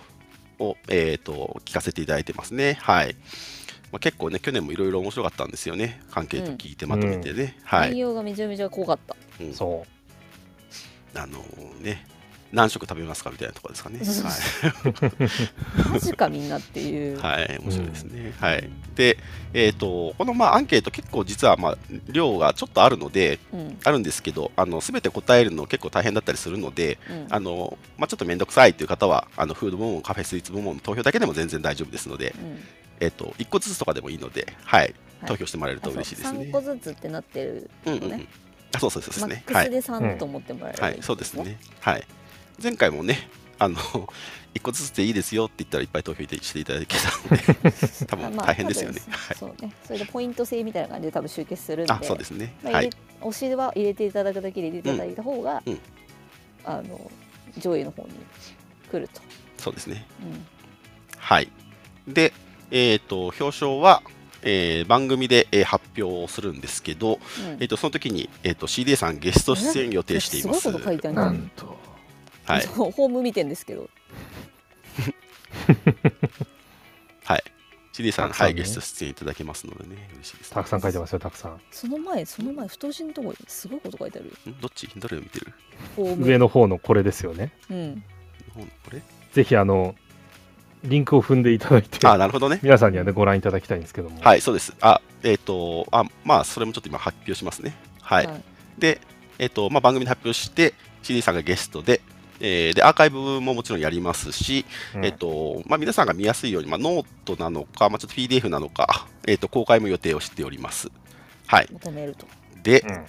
[0.58, 2.76] を、えー、と聞かせていただいてますね。
[2.82, 3.16] はい
[3.94, 6.02] まあ、結構ね、去年もいろいろ面白かったんですよね。
[6.12, 7.57] アンケート聞いてまとめてね。
[7.62, 9.14] はい、内容がめちゃめちゃ濃かった。
[9.40, 9.87] うんそ
[11.14, 11.38] あの
[11.80, 12.04] ね、
[12.50, 14.00] 何食食べますかみたいなところですかね。
[14.02, 17.16] はマジかみんなっていう。
[17.16, 18.35] い、 はい、面白いですね。
[18.40, 19.16] はい、で、
[19.52, 21.78] えー、とこのまあアンケート、結構実はまあ
[22.09, 23.78] 量がちょっとあるので、うん。
[23.85, 27.26] あるんですけど、あの全て答えるの結構大変だったりするので、うん。
[27.30, 32.59] あのまあ、ちょっと面倒くさいという方は、あのフード部門、カフェスイーツ部門の投票だけでも全然大丈夫ですので、うん
[33.00, 34.94] えっと1個ずつとかでもいいので、はい、
[35.26, 36.52] 投票してもらえると嬉しいですね3。
[36.52, 38.26] 個ずつってなってるうんうんうんね
[38.74, 39.44] あそうそうそうですね。
[39.46, 41.59] はいマックスで3と思ってもらえればはいそうですね。
[41.80, 42.04] はい。
[42.62, 43.28] 前回もね、
[43.59, 43.76] あの
[44.54, 47.72] 一個ずつでいいですよって言ったらいっぱい投票していただけたので、
[48.07, 49.00] 多分まあ大変ですよね。
[49.00, 49.37] 多分はい。
[49.37, 52.54] そうねそれでポイント制みたいな感じで多分集結するんであ、そうですね。
[52.62, 52.83] まあ。
[52.83, 55.80] 推しは入れていただくだけで入れていただいた方が、うんうん
[56.66, 57.11] あの
[57.59, 58.09] 上位の方に
[58.90, 59.20] 来ると、
[59.59, 60.07] そうですね。
[60.22, 60.46] うん
[61.18, 61.48] はい。
[62.09, 62.33] で、
[62.70, 64.03] えっ、と表彰は、
[64.42, 67.16] えー番組で、えー発表をするんですけど、う
[67.57, 70.61] んえっ、とその時にえっ、と CD さんゲスト出演予定しています。
[70.62, 71.77] すごいこと書いてあるなんんと。
[72.44, 72.66] はい。
[72.66, 73.88] ホーム見てんですけど
[77.24, 77.44] はい。
[77.92, 80.55] CD さん、はい、たくさんねゲスト出演いただけますのでね、嬉しいです、ね。
[80.55, 81.61] たくさん書いてますよ、たくさん。
[81.70, 84.88] その前その前太字のとこにすごいこと書いてあるどっち？
[84.96, 85.53] どれを見てる？
[85.96, 87.53] 上の方のこれですよね。
[87.70, 88.03] うん
[88.53, 89.00] これ？
[89.33, 89.94] ぜひ、あの、
[90.85, 92.61] リンクを踏んでいただいて、あ、なるほどね。
[92.62, 94.20] 皆さんにはね、ご覧いただきたいんですけども。
[94.20, 94.75] はい、そうです。
[94.81, 97.75] あ、えっ、と、あ、まあ、それもちょっと今発表しますね。
[98.01, 98.29] はい。
[98.79, 99.01] で、
[99.38, 102.01] えっ、と、まあ、番組で発表して、CD さんがゲストで、
[102.40, 110.90] えーで、アーカイブももちろんやりますし、うんえっ、と、まあ、皆さんが見やすいように、まあ、ノートなのか、まあ、ちょっと PDF なのか、えっ、と、公開も予定をしております。
[111.47, 111.68] はい。
[111.73, 112.27] 求めると
[112.62, 113.07] で、うん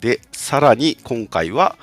[0.00, 1.76] で、さらに今回は、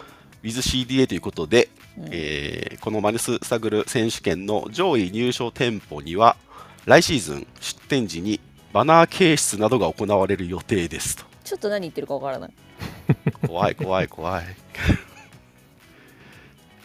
[0.44, 6.36] WithCDA ということで、うんえーこのマネスサグル選手権の上位入賞店舗には
[6.86, 8.40] 来シーズン出店時に
[8.74, 11.24] バナー掲出などが行われる予定ですと。
[11.44, 12.52] ちょっと何言ってるかわからない。
[13.48, 14.46] 怖い怖い怖い。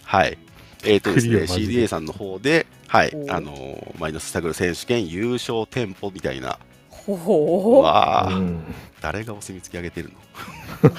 [0.04, 0.38] はい。
[0.84, 3.12] えーとですね CDA さんの方ではい。
[3.28, 6.58] あのーマイナスサグル選手権優勝店舗みたいな
[7.06, 8.60] ほほわあ、うん。
[9.00, 10.90] 誰がお墨付き上げてるの？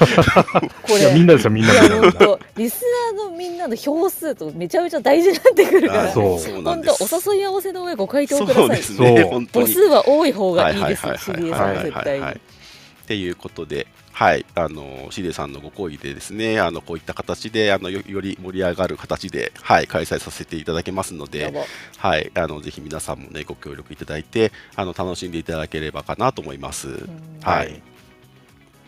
[0.84, 1.74] こいや、みんれなですよ、みんな。
[1.74, 2.84] いやみんな本当リス
[3.16, 6.62] ナーのみんなの票数とめちゃめちゃ大事になってくるからそう。
[6.64, 8.70] 本当お誘い合わせの上ご回答くださいそう。
[8.70, 12.36] ですね母数は多い方がいいですはいはいはいはい CDA さんは絶対にはい。
[12.36, 13.88] っていうことで、
[14.22, 21.52] はい、あのシデさんのご好意でですね、あのこういった形であのよより盛り上がる形で、はい、開催させていただけますので、
[21.98, 26.90] はい、あのぜひ皆さんもねご協力いただいて、あの楽しんでいただければかなと思います。
[26.90, 27.40] うん。
[27.42, 27.82] はい、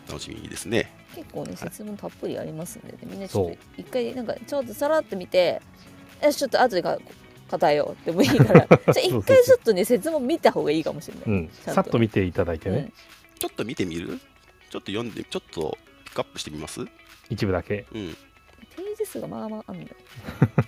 [0.06, 0.92] 楽しみにですね。
[1.16, 5.60] 結構ね説問たっぷりありますんでねみんなちょっと一回なんかちょっとさらって見て
[6.22, 6.96] よしちょっと後でか
[7.50, 12.92] 答えようでもいいから じゃあ一回ちょっとね説問見た方がいいかもしれない、うん、さっと見ていただいてね、
[13.40, 14.20] ちょっと見てみる？
[14.74, 16.84] ちょっと読んで、ちょっとピックアップしてみます？
[17.30, 17.86] 一部だけ。
[17.94, 18.12] うん。
[18.76, 19.88] ページ数がまあまああんだよ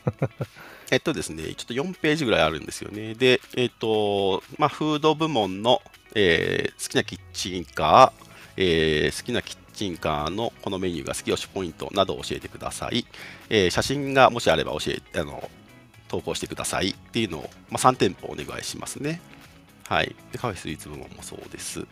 [0.92, 3.14] えっとですね、ちょっと4ページぐらいあるんですよね。
[3.14, 5.82] で、えっと、まあ、フード部門の、
[6.14, 8.22] えー好きなキッチンカー、
[8.58, 13.04] えー好きなキッチンカーのこのメニューが好き推しポイントなどを教えてください。
[13.50, 15.50] えー写真がもしあれば教えあの
[16.06, 19.20] 投稿してくださいっていうのを、まあ、3店舗お願いしますね。
[19.88, 20.14] はい。
[20.30, 21.84] で、カフェスイーツ部門もそうです。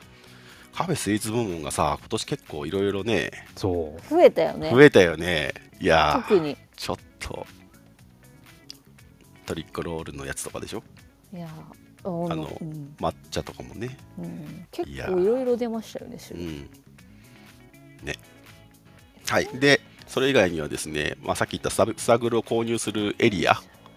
[0.74, 4.08] カフェスイーツ部門がさ、今年結構いろいろね、そう。
[4.10, 5.52] 増えたよね増えたよね。
[5.80, 7.46] いやー特にちょっと、
[9.46, 10.82] トリックロールのやつとかでしょ？
[11.32, 11.50] いやー
[12.06, 13.96] ああのうん抹茶とかもね。
[14.18, 16.70] うん、結構いろいろ出ましたよね種類うん。
[18.02, 18.14] ね。
[19.28, 19.48] はい。
[19.54, 23.56] で、それ以外にはですね、まあ、さっき言ったサブスタグルを購入するエリア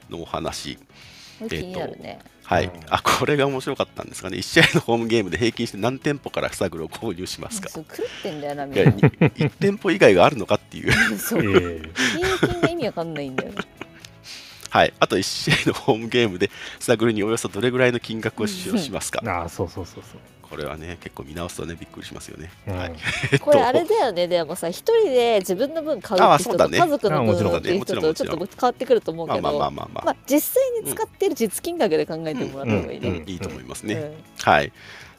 [0.09, 0.77] のお話。
[1.39, 2.65] これ気になるね、はい。
[2.65, 4.38] うんあ、これが面白かったんですかね。
[4.38, 11.17] 1試合のホームゲームで平均して何店舗からスタグルを購入しますかそう狂ってんだよなみいや、んな1店舗以外があるのかっていう。
[11.17, 11.81] そうえ
[12.39, 13.57] 平均が意味わかんないんだよね
[14.69, 14.93] はい。
[14.97, 20.21] あと1試合のホームゲームでスタグルにおよそどれぐらいの金額を使用しますかあ、そうそうそうそう。
[20.49, 22.51] これはね、結構見直すとね、びっくりしますよね。
[22.67, 22.93] うんはい。
[23.39, 30.05] これあれだよねでもさ一人で自分の分買うって人とね家族のあもちろん分っていう人もとちょっと変わってくると思うまあまあけどまあまあまあ。
[30.05, 33.95] まあ実際に使ってる実金額で考えてもらった方がいいね、うんいいと思いますね。
[33.95, 34.71] うんはい。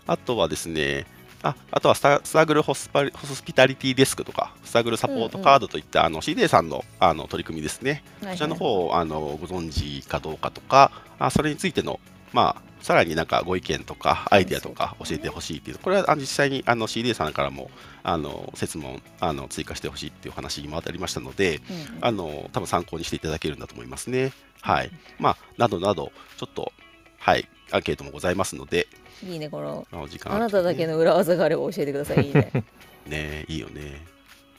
[0.07, 1.05] あとはですね、
[1.43, 8.03] ああとはスタスタグルホスパリホスピタリティデスクとか、スタグルサポートカードといった、あの CDA さんのあの取り組みですね。
[8.21, 12.01] はいはいこちらの方をあのご存知かどうかとか、あそれについての、
[12.33, 17.71] まあ、さらになんかご意見とか、アイデアとか教えてほしいっていう、これは実際にあの CDA さんからも
[18.03, 24.33] あの説問あの追加してほしいっていう話もありましたので、うんあの多分参考にしていただけるんだと思いますね。
[24.61, 24.91] はい。
[25.19, 26.73] まあ、などなど、ちょっと、
[27.19, 28.87] はい、アンケートもございますので、
[29.25, 30.93] いいねこのあの時間あなただけの。
[30.93, 32.65] の裏技があれば教えてくださいいいね
[33.07, 34.07] ねいいよね。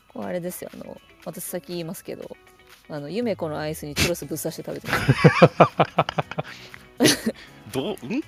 [0.10, 2.36] これあれですよあの私先言いますけど
[2.90, 4.88] あのゆめ子のアイスにチュロスぶっ刺して食べて
[7.00, 7.34] ます
[7.72, 8.22] どう、ん？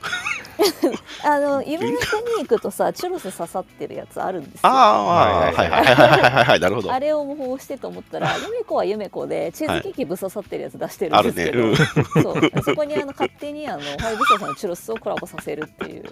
[1.24, 6.92] あの夢の国に行くとさチュロス刺さってるやつあるんですよああ、はいはいはいはいはいはい、なるほど。
[6.92, 16.04] あれを模倣してと思ったら、ゆめこはゆめこでチーズケーキぶっ刺さってるやつ出してるんですけど、あるねそうそこにあの勝手にあのファイブスターさんのチュロスをコラボさせるっていう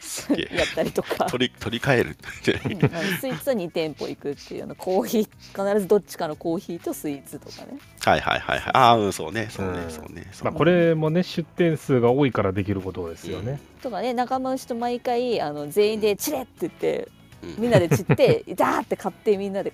[0.00, 0.32] す。
[0.32, 2.16] やったりとか、取り取り替える。
[2.64, 8.72] うんあのスイーツは2店舗行くっていうあのコーヒー必ずどっちかのコーヒーとスイーツとかねはいはいはいはい。
[8.74, 10.26] ああ、うん、そうね、そうねう、んそうね。
[10.42, 13.60] まあ、これもね出店数が多いからできることですよね。
[13.82, 17.08] とかね仲間内と毎回あの全員で「チレ!」って言って
[17.42, 17.54] うん。
[17.58, 19.72] みんなで散って ダーって買ってみんなで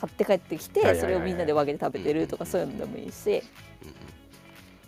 [0.00, 3.42] 買って帰ってきてそれをみんなで分けて食べてるとかそういうのでもいいし。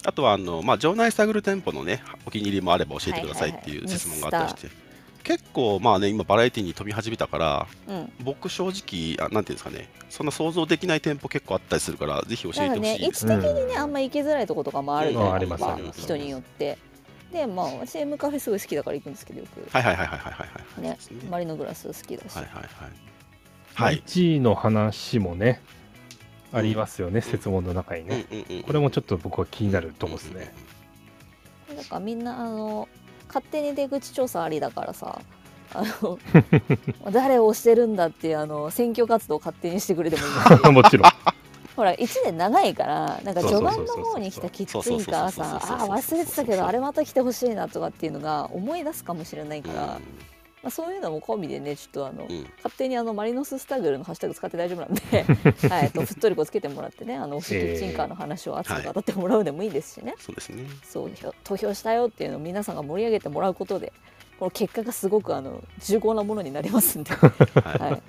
[0.04, 4.74] あとはあの、まあ、場内探る店舗のね、お気に入りもあれば教えてくださいっていう質問があったりして、
[5.22, 8.12] 結構、まあね、今、バラエティに飛び始めたから、うん。
[8.24, 13.26] 僕、正直あ、なんていうんですかね、そんな想像できない店舗結構あったりするから、ぜひ教えてほしいです。
[13.26, 15.54] 位置的にねあんま行きづらいとことかもあるじゃうんないですか。
[15.54, 15.74] あります。
[15.74, 16.00] あります。
[16.00, 16.78] 人によって
[17.32, 20.82] でまあ私 M カフェすごい好きだから行くんですけどよくはいはいはいはいはいはいはい。
[20.82, 20.98] ね
[21.30, 22.64] マリノグラス好きだしはいはいはい。
[22.70, 22.86] ま
[23.76, 24.02] あはい。
[24.04, 25.62] 1位の話もね
[26.52, 28.26] ありますよね、説問の中にね。
[28.66, 30.52] これもちょっと僕は気になるとこですね。
[31.76, 32.88] だからみんなあの
[33.28, 35.20] 勝手に出口調査ありだからさ
[35.72, 36.18] あの
[37.12, 41.10] 誰を推してるんだっていうあの選挙活動を勝手にしてくれてもいいし もちろん。
[41.76, 50.00] ほら1年長いからなんか序盤の方に来たきついからさあー忘れてたけどあれまた来てほしいなとかっていうのが思い出すかもしれないから、ま
[50.64, 55.24] あ、そういうのも込みでねちょっとあの、うんうん勝手にあのマリノススタグルのハッシュタグ使って大丈夫なんで、
[55.68, 60.64] はい、とふっとりこつけてもらってねあの推しキッチンカーの話を熱く語ってもらうでもいいですしね、そうですね。
[60.84, 61.10] そう
[61.44, 63.92] 投票したよっていうのを皆さんが盛り上げてもらうことで
[64.38, 67.30] この結果がすごくあの重厚なものになりますんで、は
[67.62, 68.02] はい、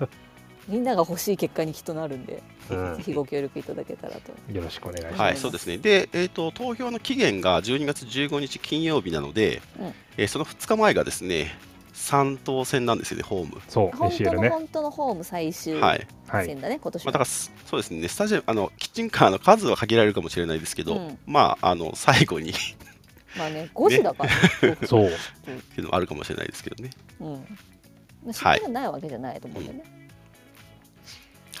[0.68, 4.32] みんなが欲しい結果にきっとなるんで、うんぜひご協力いただけたらと。
[4.52, 5.16] よろしくお願いします。
[5.16, 5.78] い、はい、そうですね。
[5.78, 11.52] で、えっ、と、投票の期限が12月15日金曜日なので、うんえーその2日前がですね、
[11.94, 13.60] 3等戦なんですよね、ホーム。
[13.68, 14.32] そう、本当。
[14.32, 16.06] の本当のホーム最終はい。
[16.26, 16.46] はい。
[16.46, 22.54] 戦だね、今年まあ、はだからす、そうですね、スタジアム、あの、キッチンカーの数は限られるかもしれないですけど、うんまあ、あの、最後にっ
[23.36, 25.08] まあね5時だから、ね、そう。
[25.08, 26.90] ていうのもあるかもしれないですけどね。
[27.20, 27.32] うん。
[27.32, 30.01] まあ、失敗がないわけじゃないと思うんでね、はい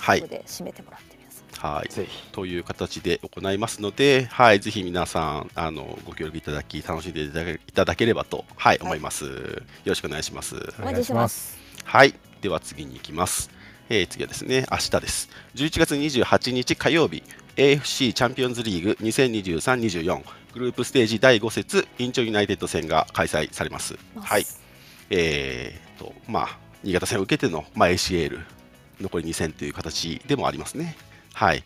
[0.06, 0.26] ここ。
[0.26, 1.12] で締めてもらって。
[1.62, 1.88] はい。
[1.88, 2.28] ぜひ。
[2.32, 9.26] という形で行いますので、はい、ぜひ皆さん、あの、ご協力いただき、楽しんでいただけいただければと、はい、思います。
[9.26, 9.30] よ
[9.86, 10.56] ろしくお願いします。
[10.80, 11.56] お待ちしてます。
[11.84, 13.48] はい、では次に行きます。
[13.88, 15.28] えー次はですね、明日です。
[15.54, 17.22] 11月28日火曜日、
[17.54, 20.22] AFC チャンピオンズリーグ2023-24
[20.54, 23.96] グループステージ第5節インチョンユナイテッド戦が開催されます。
[24.16, 24.46] はい。
[25.10, 28.40] えーと、まあ、新潟戦を受けての、まあ、ACL
[29.02, 30.96] 残り2戦という形でもありますね。
[31.34, 31.64] はい。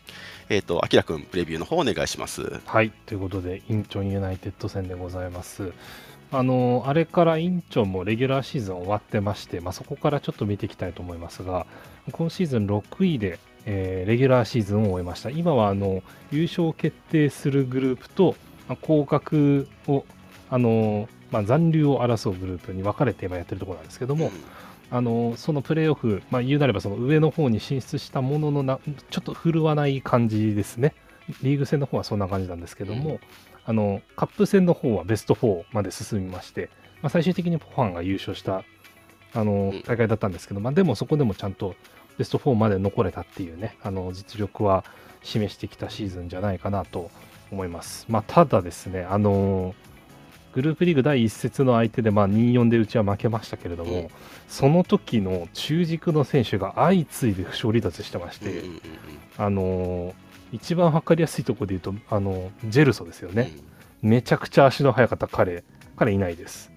[0.49, 2.61] えーと、あきらくん、プレビューの方お願いします。
[2.65, 2.91] はい。
[3.05, 5.73] ということで、インチョンユナイテッド戦でございます。
[6.31, 11.65] あの、あれからインチョンもレギュラーシーズン終わってまして、まあ、そこからちょっと見ていきたいと思いますが、
[12.11, 15.29] 今シーズン6位で、えーレギュラーシーズンを終えました。
[15.29, 18.35] 今はあの優勝を決定するグループと、
[18.69, 20.05] まあ、降格を、
[20.49, 24.31] あのまあ、残留を争うグループに分かれて今やってるところなんですけども、
[24.89, 30.93] あのそのプレーオフ、まあ、言うなればその上の方に進出したもののなちょっと振るわない感じですね。
[31.41, 33.19] リーグ戦の方はそんな感じなんですけども、うん
[33.67, 36.69] あのカップ戦の方はベスト4まで進みまして、
[37.01, 38.63] まあ、最終的にポファンが優勝した
[39.33, 41.75] あのうん大会だったんですけど、まあ、でもそこでもちゃんと
[42.17, 44.85] ベスト4まで残れたっていうねあの実力は
[45.21, 47.11] 示してきたシーズンじゃないかなと
[47.51, 48.05] 思います。
[48.07, 49.75] まあ、ただですね、あの
[50.57, 54.07] グループリーグ第1節の相手でまあ2-4でうちは負けましたけれども、うん
[54.47, 58.79] その時の中軸の選手が相次いで負傷離脱してまして、うんうんうんうん。
[59.37, 60.15] あの
[60.53, 63.51] 一番分かりやすいところで言うとあのジェルソですよね、
[64.01, 65.63] めちゃくちゃ足の速かった彼。
[65.97, 66.71] 彼いないです。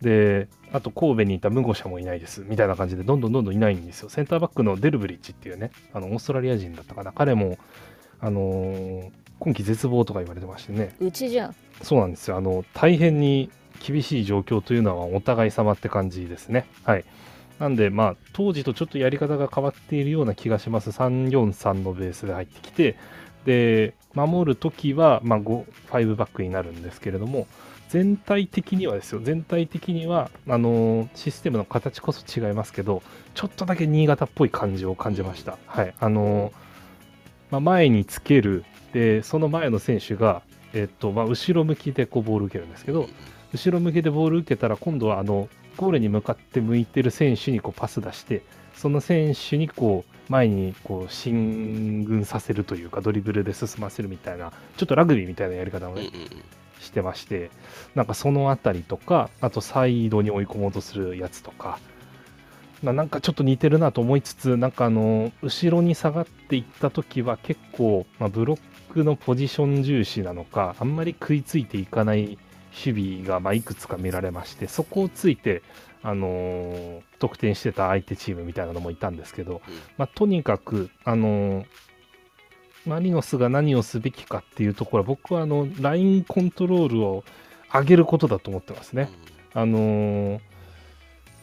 [0.00, 2.44] であと神戸にいたムゴシャもいないです。
[2.46, 4.10] みたいな感じでどんどんどんどんいないんですよ。
[4.10, 7.10] センターバックのデルブリッチっていうねあのオーストラリア人だったかな。
[7.10, 7.58] 彼も
[8.20, 10.94] あのー今季絶望とか言われてましてね。
[11.00, 11.54] うちじゃん。
[11.82, 12.36] そうなんですよ。
[12.36, 13.50] あの大変に
[13.84, 16.66] 厳しい状況というのはお互い様って感じですね。
[16.84, 17.04] はい。
[17.58, 20.90] なんでまあ当時とちょっとやり方が変わっているような気がします。
[20.90, 22.96] 343のベースで入ってきて
[23.44, 27.48] で守るときは、まあ、5 5バックになるんですけれども
[27.88, 29.20] 全体的にはですよ。
[29.24, 33.02] 全体的にはあのーシステムの形こそ違いますけど
[33.34, 35.94] ちょっとだけ新潟っぽい感じを感じました、はい。
[35.98, 36.52] あのー
[37.50, 43.08] まあ、前につけるでその前の選手が、えっとまあ、後ろ向きでこうボール受けるんですけど
[43.52, 48.42] 後ろ向きでボール受けたら今度はあのゴールに向かって向いてる選手にこうパス出して
[48.74, 56.10] その選手にこう前にこう進軍させるというかドリブルで進ませるみたいなちょっとラグビーみたいなやり方をね、
[56.80, 57.50] してまして
[57.94, 61.78] なんかそのあたりとかあとサイドに追い込もうとするやつとか
[62.82, 68.60] ななんかちょっと似てるなと思いつつなんかあの後ろに下がっていった時は結構、まあ、ブロッ
[68.92, 72.38] クのポジション重視なのかあんまり食いついていかない
[72.86, 75.62] 守備がまあいくつか見られましてそこをついて、
[76.02, 81.66] あのー得点してた相手チームみたいなのもいたんですけど、うんまあ、とにかく、あのー
[82.84, 87.22] マリノスが何をすべきかっていうところは僕はあのラインコントロールを
[87.72, 89.08] 上げることだと思ってますね。
[89.54, 90.40] あのー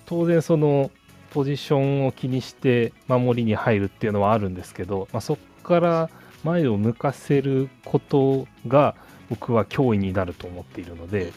[0.06, 0.91] 当然その
[1.30, 6.10] ポジションを気にして守りに入るっていうのはあるんですけど、まあ、そこから
[6.44, 8.96] 前を向かせることが
[9.30, 11.34] 僕は脅威になると思っているので、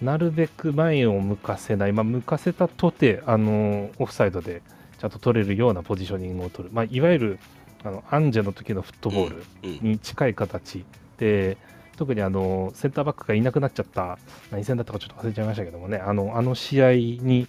[0.00, 4.62] なるべく前を向かせない、まあ、向かせたとて、あのオフサイドで
[4.98, 7.38] ちゃんと取れるようなポジショニングを取る、まあ、いわゆる
[7.84, 10.84] あのアンジェの時のフットボールうんに近い形
[11.18, 11.56] で、
[11.96, 14.18] 特にあのセンターバックがいなくなっちゃった、
[14.50, 17.46] 何戦だったかちょっと忘れちゃいましたけどもね、あのあの試合に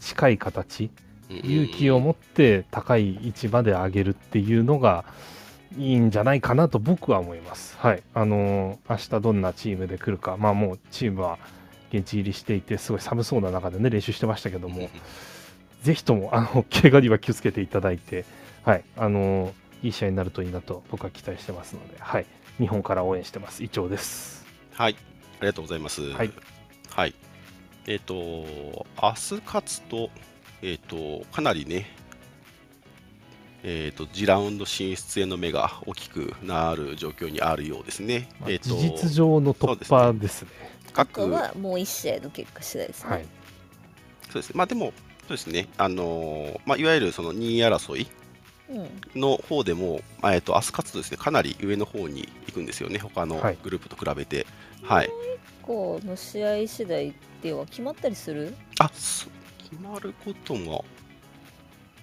[0.00, 0.90] 近い形、
[1.28, 5.04] 勇気を持って高い位置まで上げるっていうのが
[5.78, 7.76] いいんじゃないかなと僕は思います。
[7.78, 8.02] はい。
[8.14, 11.38] あのー明日どんなチームで来るか、まあもうチームは
[11.92, 14.88] 現地入りしていて、すごい寒そうな中でね、練習してましたけども、
[15.82, 18.24] ぜひとも、あの、怪我には気をつけていただいて、
[18.64, 18.84] はい。
[18.96, 19.52] あのー
[19.82, 22.26] いい試合になるといいなと僕は期待してますので、はい。
[22.58, 23.62] 日本から応援してます。
[23.62, 24.46] イチョウです。
[24.72, 24.96] はい、
[25.38, 26.02] ありがとうございます。
[26.12, 26.30] はい。
[26.90, 27.14] はい。
[27.86, 30.10] えっ、と、明日勝つと、
[30.62, 31.86] えっ、と、かなりね、
[33.62, 38.28] えっ、と、次ラウンド進出への目が大きくなる状況にあるようですね。
[38.40, 40.50] まあえっ、と、事実上の突破ですね。
[40.88, 43.10] あ各、とはもう1試合の結果次第ですね。
[43.10, 43.26] はい。
[44.24, 44.52] そうですね。
[44.56, 44.92] まあでも、
[45.28, 45.68] そうですね。
[45.76, 48.06] あのーまあ、いわゆるその2位争い
[48.68, 52.98] うん、の方でも、まあえっ、と、明日勝つとですね、かなり上の方に行くんですよね。
[52.98, 54.46] 他のはいグループと比べて。
[54.82, 55.10] はい。
[55.62, 58.54] こうの試合次第では決まったりする？
[58.78, 59.28] あ、そ
[59.58, 60.84] 決まることも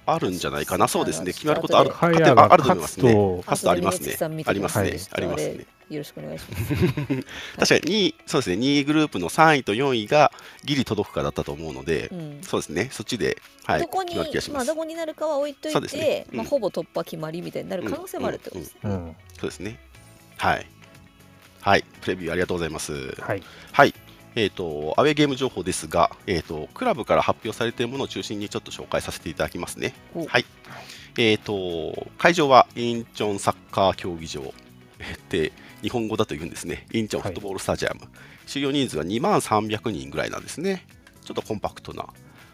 [0.06, 0.88] あるんじゃないかな。
[0.88, 1.34] そうですね。
[1.34, 1.94] 決まることある。
[2.00, 3.14] あると思いますね。
[3.46, 6.66] 勝つと、ありますねありますねありますねれよろしくお願いします。
[6.66, 10.32] 確かに2位、そうですね、2位グループの3位と4位が
[10.64, 18.80] ギリ届くかだったと思うので、うんそうですね、そっちで、はい、どこに決まる気がしまあどこになるかは置いといそうて、ですねうんまあほぼ突破決まりみたいになる可能性もあるってことですね。
[18.84, 19.16] うん。
[19.40, 19.80] そうですね。
[20.38, 20.66] はい。
[21.62, 22.94] はい、プレビューありがとうございます。
[23.22, 23.44] はい。
[23.72, 23.94] はい。
[24.36, 29.94] えー、とアウェーゲーム情報ですが、えー、とクラブから発表されているものを中心にちょっと紹介させていただきますね。
[30.16, 30.46] おはい。
[31.18, 34.54] えー、と会場はインチョンサッカー競技場
[35.30, 36.88] で日本語だと言うんですね。
[36.92, 38.02] インチョンフットボールスタジアム。
[38.46, 40.86] 収容人数が2万300人ぐらいなんですね。
[41.24, 42.08] ちょっとコンパクトな。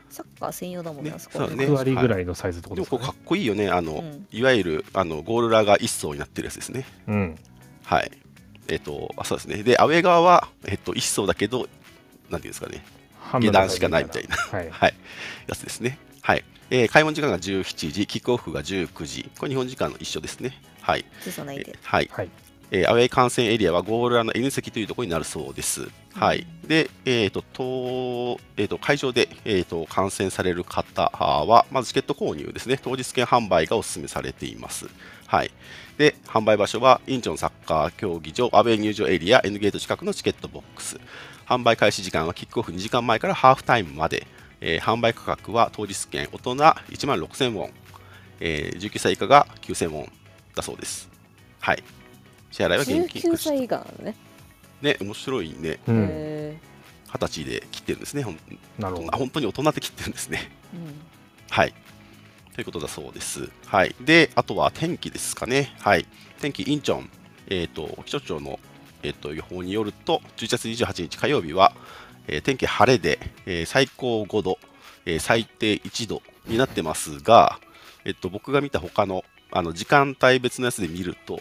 [0.10, 3.26] サッカー専用だもんね、ねあそこね6割ぐらいのサイズってことですかねでもこうかっ。
[3.26, 3.70] こいいよね。
[3.70, 6.86] あの、うんいわゆるあのゴールラーが1層になってるやつですね。
[7.08, 7.36] うん。
[7.84, 8.12] はい。
[8.70, 9.64] えっ、と、あそうですね。
[9.64, 11.68] で、アウェー側は、えっ、と、1層だけど、
[12.30, 12.84] なんていうんですかね、
[13.20, 14.70] 半下段しかないみたいな、はい。
[14.72, 14.94] はい、
[15.48, 15.98] やつですね。
[16.22, 16.44] はい。
[16.72, 19.30] えー開門時間が17時、キックオフが19時。
[19.38, 20.60] これ日本時間の一緒ですね。
[20.82, 21.06] はい。
[21.84, 22.10] はい。
[22.12, 22.30] はい。
[22.72, 25.88] えーアウェー観戦エリアはゴールラーの N 席というところになるそうです。
[26.14, 26.46] はい。
[26.68, 32.80] で、えっ、と、とえーと会場で、えー、と観戦される方は、まずチケット購入ですね。
[32.82, 34.88] 当日券販売がお勧めされています。
[35.26, 35.52] はい。
[36.00, 40.98] で、販売場所は、インチョンサッカー競技場、アウェー入場エリア、N ゲート近くのチケットボックス。
[41.46, 44.26] 販売開始時間はキックオフ2時間前からハーフタイムまで。
[44.62, 47.72] えー販売価格は当日券大人1万6000ウォン、
[48.42, 50.12] えー19歳以下が9000ウォン
[50.56, 51.10] だそうです。
[51.60, 51.84] はい。
[52.52, 54.16] 支払いは現金19歳以下なのね。
[54.82, 55.80] ね、面白いね。
[55.86, 56.60] うん。
[57.12, 58.24] 十歳で切ってるんですね。
[58.24, 58.40] ほん
[58.78, 59.12] なるほど。
[59.18, 60.50] 本当に大人で切ってるんですね。
[60.74, 60.94] ーうん
[61.50, 61.74] はい。
[62.60, 63.50] ということだそうです。
[63.68, 63.96] はい。
[64.02, 65.74] で、あとは天気ですかね。
[65.80, 66.06] はい。
[66.42, 67.10] 天気、インチョン、
[67.48, 68.60] えっ、と、気象庁の、
[69.02, 71.72] えー、と予報によると、11月28日火曜日は、
[72.28, 74.60] えー天気晴れで、えー最高5度、
[75.06, 77.62] え最低1度になってますが、
[78.04, 81.40] えっ、と、僕が見た他のあの時間帯別のやつで見ると、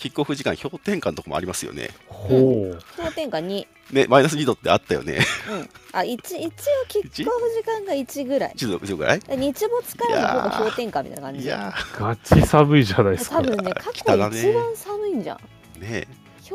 [0.00, 1.90] キックオフ時間氷点下のとこもありますよね。
[2.08, 2.78] ほう。
[2.96, 3.66] 氷点下2。
[3.92, 5.18] ね、マイナス2度ってあったよね。
[5.50, 5.68] うん。
[5.92, 6.50] あ、一一応
[6.88, 8.52] キックオフ時間が1ぐらい。
[8.56, 9.20] 1度1度ぐらい？
[9.36, 11.46] 日没からのほぼ氷点下みたいな感じで。
[11.48, 13.36] いやガチ寒いじゃないですか。
[13.36, 14.06] 多分ね、過去一
[14.54, 15.38] 番寒いんじゃん。
[15.78, 16.08] ー、ね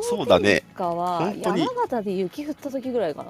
[0.10, 3.30] 氷だね点下は山形で雪降った時ぐらいかな。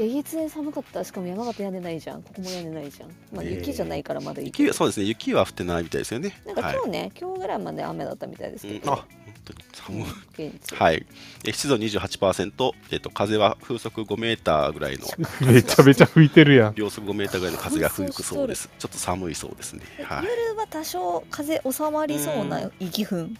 [0.00, 1.04] うんえげつね寒かった。
[1.04, 2.22] しかも山形屋根ないじゃん。
[2.22, 3.10] ここも屋根ないじゃん。
[3.32, 6.40] まあ雪じゃないからまだ雪はそうですね、雪は降ってないみたいですよね。
[6.46, 8.92] なんかはい今日ね、今日ぐらいまで雨だったみたいですうん、けど。
[8.92, 9.06] あ本
[9.44, 10.76] 当に寒い。
[10.76, 11.06] はい、
[11.44, 15.06] え湿度28%、えっと風は風速5メーターぐらいの、
[15.46, 16.74] めちゃめちゃ吹いてるやん。
[16.74, 18.70] 秒速5メーターぐらいの風が吹くそうです。
[18.78, 19.82] ちょっと寒いそうですね。
[20.02, 20.24] はい。
[20.24, 23.22] 夜は多少風収まりそうな息風。
[23.22, 23.30] うん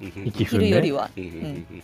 [0.00, 0.64] うん息吹ね。
[0.64, 1.10] 昼よりは。
[1.16, 1.82] うんうんうんうん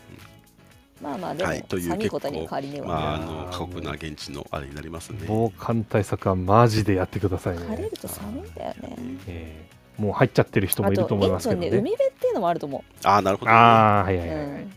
[1.01, 5.24] まあまあでも、はいという寒いことには変わりねえわ、まあ、あの過酷な現地のあれになりますね。
[5.26, 7.90] 防寒対策はマジでやってくださいね晴れる。
[7.90, 11.68] と寒いんだよねえーもう入っちゃってる人もいると思いますけどね。
[11.68, 13.57] 海辺っていうのもあると思ああ、なるほど、ね。
[13.57, 14.72] ああ、はいはう、いうはい、はいん、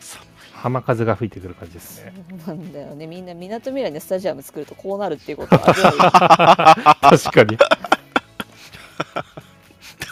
[0.00, 2.12] 寒浜風が吹いてくる感じですね。
[2.44, 7.58] そうなんだよねみんなみなとみらいのスタジアム作るとこうなるっていうことは 確かに。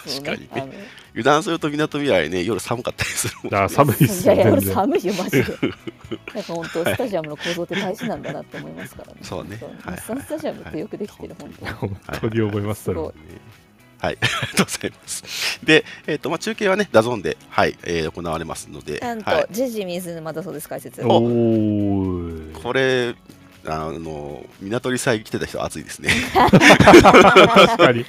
[0.09, 0.77] 確かにね。
[1.11, 3.59] 油断するとみなとみらいね、夜寒かったりするもん、ね。
[3.59, 4.75] あー寒いっすよ、いやいや俺全然。
[4.75, 5.43] 寒いよマジで。
[6.33, 9.19] なんか本当スタジアムの構造って大事なんだなって思いますからね。
[9.21, 9.59] そうね。
[9.83, 11.71] はい日産スタジアムってよくできてる本当に。
[11.71, 12.99] 本当に思います、それ。
[12.99, 13.13] はい、
[14.01, 14.19] ありが
[14.55, 15.59] とうございます。
[15.63, 21.01] で、えっ、と、まあ、中継はね、 DAZN で、はい、えー行われますので、なんと、はい、ジジ水沼だそうです解説。
[21.03, 22.53] おーい。
[22.53, 23.13] これ、
[23.75, 26.09] あの、港に祭来てた人は熱いですね。
[26.33, 28.05] 確かに。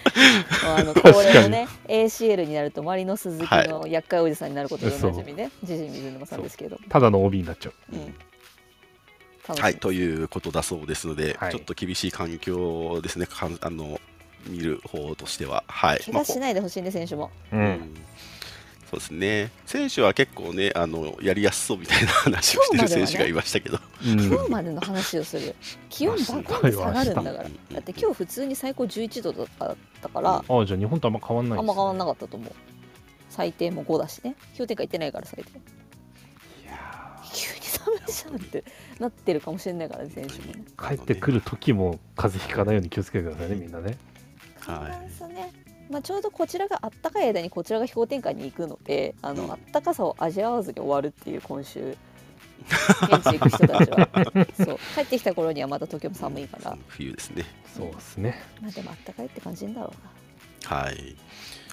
[0.64, 2.60] あの恒例のね ACL に。
[2.60, 7.74] なるとマリノス好きの厄介おじさんになることでおなじみね、ジジ水沼さんですけど、ただの OB になっちゃう。
[7.96, 11.52] うん、はい、ということだそうですので、はい。
[11.52, 14.00] ちょっと厳しい環境ですね、かんあの
[14.46, 15.64] 見る方としては。
[15.68, 16.00] はい。
[16.00, 17.30] 怪我しないでほしいね選手も。
[17.52, 17.94] うん
[18.90, 24.20] そうですね、選手は結構ね、あのやりやすそうみたいな話をしてる選手がいましたけど、うん。
[24.24, 25.54] 今日までの話をする。
[25.88, 27.44] 気温バコンって下がるんだから。
[27.44, 32.52] うんだって今日普通に最高11度だったから、ああ、じゃあ日本とあんま変わんないあんま変わんなかかったと思う。
[33.28, 34.34] 最低も5だしね。
[34.56, 35.52] 氷点下いってないから最低。
[37.32, 38.64] 急に寒いじゃんって
[38.98, 40.64] なってるかもしれないからね選手もね。
[40.76, 43.96] 帰ってくる時も風邪ひかないように気をつけてくださいね、みんなね。
[44.58, 45.28] はい。
[45.32, 45.52] ね
[45.90, 51.96] まあ、ちょうどこちらがあったかい間にこちらが氷点下に行くのであの、うんあったかさを味わわずに終わるっていう今週
[53.02, 54.08] 現地行く人たちは
[54.64, 57.44] そう帰ってきた頃にはまた東京も寒いから冬ですね。
[57.76, 58.40] そうですね。
[58.60, 59.92] まあでもあったかいって感じんだろ
[60.62, 61.16] うなはい。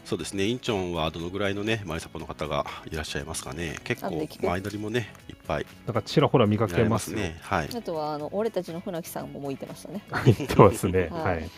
[0.05, 3.77] そうですね、インチョンはどのぐらいのね、マリサポの方がいらっしゃいますかね。
[3.83, 7.37] 結構前乗りもね、いっぱいなんかちらほら見かけますすね。
[7.41, 7.69] はい。
[7.75, 11.09] あとはあの俺たちの船木さんももういてましたね言ってますね。
[11.11, 11.49] は はいい。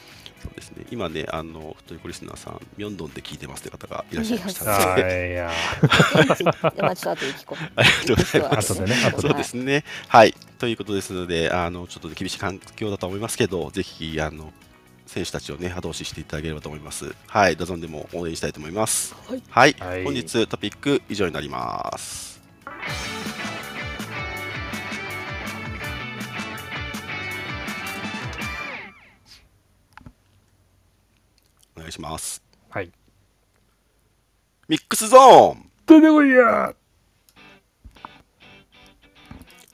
[0.41, 0.85] そうですね。
[0.91, 4.95] 今ね、あの、太いコリスナーさん、ミョンドンで聞いてますという方がいらっしゃいました あ
[6.35, 8.73] ちょっと後で聞こうありがとうございます。
[8.73, 9.83] 後でね後そうですね。
[10.07, 10.33] はい。
[10.57, 14.53] ということですので、あの、ちょっと厳しい環境だと思いますけど、ぜひ、あの、
[15.05, 17.15] 選手たちをね、後押ししていただければと思います。
[17.27, 17.55] はい。
[17.55, 19.15] ダゾンでも応援したいと思います。
[19.27, 19.75] はいはい。
[19.79, 22.38] はい本日トピック以上になります。
[31.89, 32.43] 願いします。
[32.69, 32.91] はい。
[34.67, 36.73] ミックスゾーン出てこいや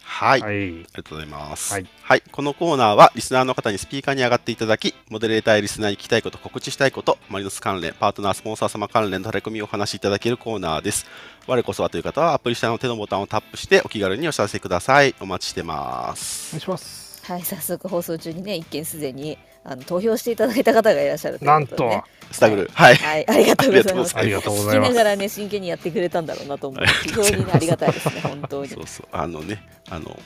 [0.02, 0.56] はい、あはい。
[0.56, 2.22] りがとうございます、はいはい。
[2.32, 11.06] このコーナーはリスナーの方にスピーカーに上がっていただき、モデレーターやリスナーに聞きたいこと、告知したいこと、マリノス関連、パートナー、スポンサー様関連のタレコミをお話しいただけるコーナーです。
[11.48, 15.16] 我こそはという方は、アプリ下の手のボタンをタップして、お気軽にお知らせください。
[15.20, 16.14] お待ちしてま
[16.52, 16.62] おす願い。
[16.62, 17.22] します。
[17.24, 19.38] はい早速放送中にね一見すでに
[19.68, 22.96] あの投票していただいた方がいらっしゃるというなんことで、ねと、、スタグル、はい。
[22.96, 24.18] はい、ありがとうございます。
[24.18, 26.86] ありがとうございます聞きながらね、真剣にやってくれたんだろうなと思う。
[27.04, 28.80] 非常にねありがたいですね、本当にそ。
[28.80, 30.18] うそう、あのね、あの、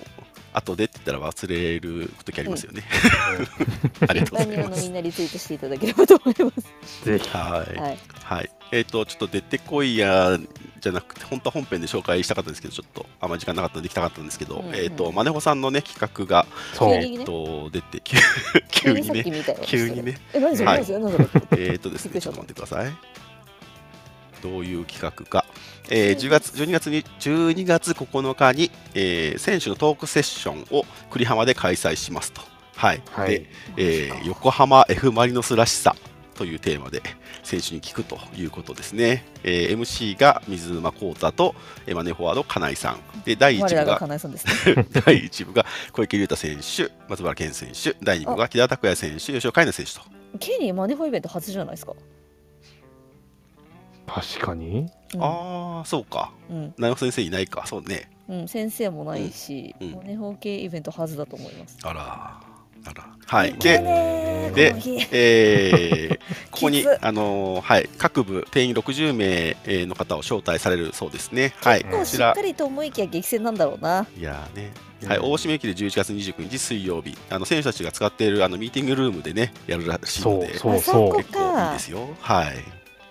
[0.51, 2.83] 後でって言ったら忘れる時ありますよね。
[4.07, 4.89] ありがとうございますみ。
[4.89, 6.51] んなリツイートしていただければと思いま
[6.85, 7.05] す。
[7.05, 7.29] ぜひ。
[7.29, 7.79] はい。
[7.79, 7.97] はい。
[8.23, 8.49] はい。
[8.71, 10.37] えっ、と、ちょっと出てこいや
[10.79, 16.45] じゃなくて、本当は本編で紹介したかったんですけど、ちょっとあんまり時間なかったのでできたかったんですけど、うんうんえっ、と、マネホさんのね、企画が、
[16.93, 18.17] えっ、と、出て、急
[18.69, 19.23] 急にね。
[19.63, 20.17] 急にね。
[20.33, 20.85] え、何それ、はい。
[21.57, 22.91] えっ、とですね、ちょっと待ってください。
[24.41, 25.45] どういう企画か。
[25.89, 32.41] えー、10月12月に12月9日に、えー選手のトークセッションを栗浜で開催しますと。
[32.75, 33.01] はい。
[33.11, 33.45] はいで、
[33.77, 35.95] えー横浜 F・ マリノスらしさ
[36.39, 37.01] というテーマで
[37.43, 39.25] 選手に聞くということですね。
[39.43, 41.53] えー MC が水沼宏太と
[41.85, 43.23] えーマネーフォワード金井さん。
[43.25, 44.85] で、第1我らが部が金井さんですね。
[45.05, 50.01] 第一部が小池龍太選手、松原健選手、第2部が木田拓也選手、吉岡海奈選手と。
[50.39, 51.93] ケニーマネホイベント初じゃないですか。
[54.07, 54.89] 確かに。
[55.13, 56.31] うんああ、そうか。
[56.49, 58.09] うん、内容先生いないか、そうね。
[58.29, 61.77] うん、先生もないし、うんうんマネホ系イベントはずだと思います。
[61.83, 62.48] あら。
[63.25, 63.53] はい。
[63.53, 63.77] で
[64.55, 64.75] で、
[65.11, 66.19] えー
[66.51, 69.25] ここにあのーはい、各部定員60名
[69.65, 71.53] えーの方を招待されるそうですね。
[71.61, 74.07] はい、結構こちらしっか、りと思いきや激戦なんだろうな。
[74.17, 74.71] いやーね、
[75.03, 82.09] うんはい、大締め切り11月29日水曜日、あの選手たちが使っているあのミーティングルームでね、やるらしいので、そうあそこ結構いいですよ。
[82.19, 82.57] はい。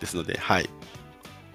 [0.01, 0.69] ですので、はい、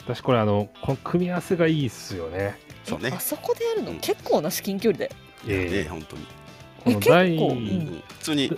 [0.05, 2.57] 私これあの、この組み合わせがいいっすよね。
[2.86, 5.11] そうねあ、そこでやるの、うん結構な至近距離で。
[5.45, 6.26] いやね、え本当に。
[6.84, 8.51] この結構第普通に。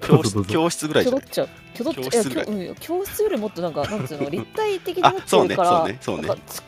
[0.00, 1.22] 教室教室ぐらいじゃない？
[1.22, 5.88] きょどっちゃうきょどっちゃう教室教室よりもっとなんかなんつうの立体的になあってるから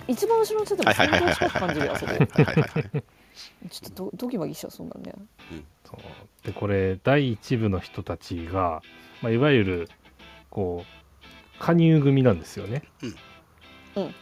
[0.07, 2.67] 一番後ろの人でも相当近く感じるよあそこはいはいはいは
[2.99, 3.05] い
[3.71, 5.15] ちょっとドドギマギしちゃうそんなんね
[5.85, 8.83] そうでこれ第一部の人たちが、
[9.23, 9.89] まあ、いわゆる
[10.51, 12.83] こう加入組なんですよね。
[13.03, 14.15] うんうん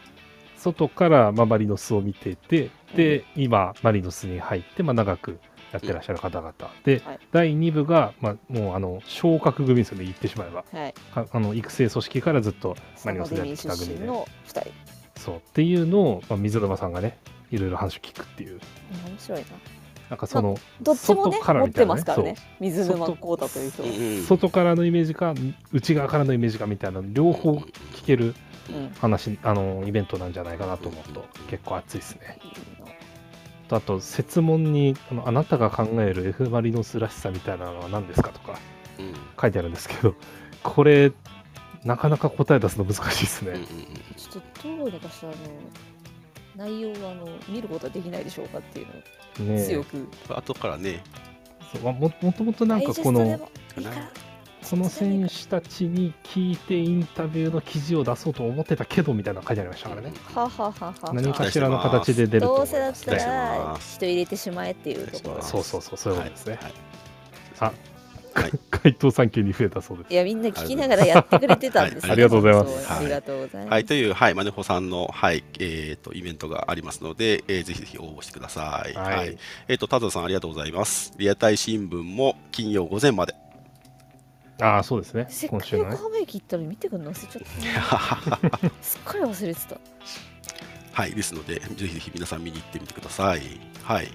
[0.57, 5.41] 外から、まあ、マリノスを見ててで、今マリノスに入って、まあ、長く
[5.73, 6.53] やってらっしゃる方々、
[6.85, 7.19] で、はい。
[7.33, 10.95] 第2部が、まあ、もうあの昇格組ですよね言ってしまえばはい。
[11.15, 13.95] かあの育成組織からずっとマリノスでやってた組で。
[13.95, 14.71] 出身の2人。
[15.17, 15.37] そう。
[15.37, 17.19] っていうのを、まあ、水沼さんがね
[17.51, 18.61] いろいろ話を聞くっていう。
[19.07, 19.47] 面白いな。
[20.11, 21.95] なんかその、どっちもね外から持ってみたいな。
[21.95, 22.37] ねますからね。
[22.59, 23.89] 水沼宏太という人は。
[23.89, 24.23] うんうん。
[24.25, 25.35] 外からのイメージか
[25.73, 28.35] 内側からのイメージかみたいな両方聞ける
[28.69, 28.93] うん。
[29.01, 32.39] 話あのイベントなんじゃないかなと思うと結構熱いですね。
[33.71, 38.59] とあと設問にあの「あなたが考える F・ マリノスらしさみたいなのは何ですか?」とか
[39.41, 40.15] 書いてあるんですけど
[40.63, 41.13] これ
[41.85, 43.53] なかなか答え出すの難しいですね。
[43.53, 43.67] うんうん
[44.17, 45.35] ちょっとどうにかしてあの
[46.57, 48.87] 内容はあの見ることはできないでしょうかっていう
[49.45, 51.03] のをね強くうん後からね
[51.73, 53.91] そうももともとなんかこのいいか
[54.69, 60.13] この選手たちに聞いてインタビューの記事を出そうと思ってたけどみたいなの書いてありましたからね。
[60.35, 65.43] はははは何かしらの形で出るとどうせだった期待してら人入れてしまえっていうところ。
[65.43, 66.59] そうそうそうそういうことですね。
[66.61, 66.73] はい。
[67.61, 67.73] あ
[68.33, 68.53] はい。
[68.71, 70.13] 回答3件に増えたそうです。
[70.13, 70.17] い。
[70.17, 72.05] やみんな聞きながらやってくれてたんです。
[72.05, 72.87] ねはいありがとうございます。
[72.87, 78.95] そうありがとうございます、はい、という、はい、マネホさんの、はい、えっ、と、イベントがありますので、えーぜひぜひ応募してください。
[78.95, 79.37] はい。
[79.69, 81.13] えっ、と、田田さん、ありがとうございます。
[81.19, 83.35] リアタイ新聞も金曜午前まで。
[84.63, 85.27] ああそうですね。
[85.29, 85.65] せっかく
[86.21, 89.77] 駅行ったのに見てくるの忘れちゃったね すっかり忘れてた。
[90.93, 93.61] はい、ですので、ぜひぜひ皆さん見に行ってみてください。
[93.83, 94.09] はい。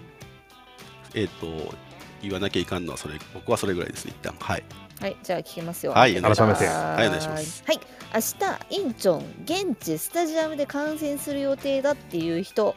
[1.13, 1.73] えっ、と、
[2.21, 4.35] 言わなきゃいかんのは、それ、僕はそれぐらいですね、一旦。
[4.39, 4.63] はい。
[4.99, 5.91] はいじゃあ聞きますよ。
[5.91, 6.63] はいお願いします。
[6.63, 7.63] はいお願いします。
[7.67, 7.79] はい。
[8.13, 8.21] 明
[8.69, 12.75] 日インチョン現地スタジアムで観戦する予定だっていう人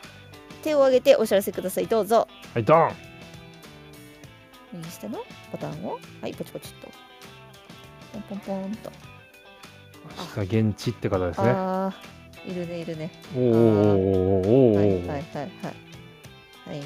[0.64, 1.86] 手を挙げてお知らせください。
[1.86, 2.26] どうぞ。
[2.54, 2.92] はいドン。
[4.72, 5.18] 右下の
[5.52, 5.98] ボタンを。
[6.20, 6.88] はいポチポチっと
[8.22, 8.90] ポンポンポンと。
[10.36, 11.50] 明日現地って方ですね。
[11.50, 11.94] ああ
[12.48, 13.10] いるねいるね。
[13.34, 15.06] おーおーおーおーおはいー。
[15.06, 15.74] はいはいはいはい。
[16.66, 16.84] はいは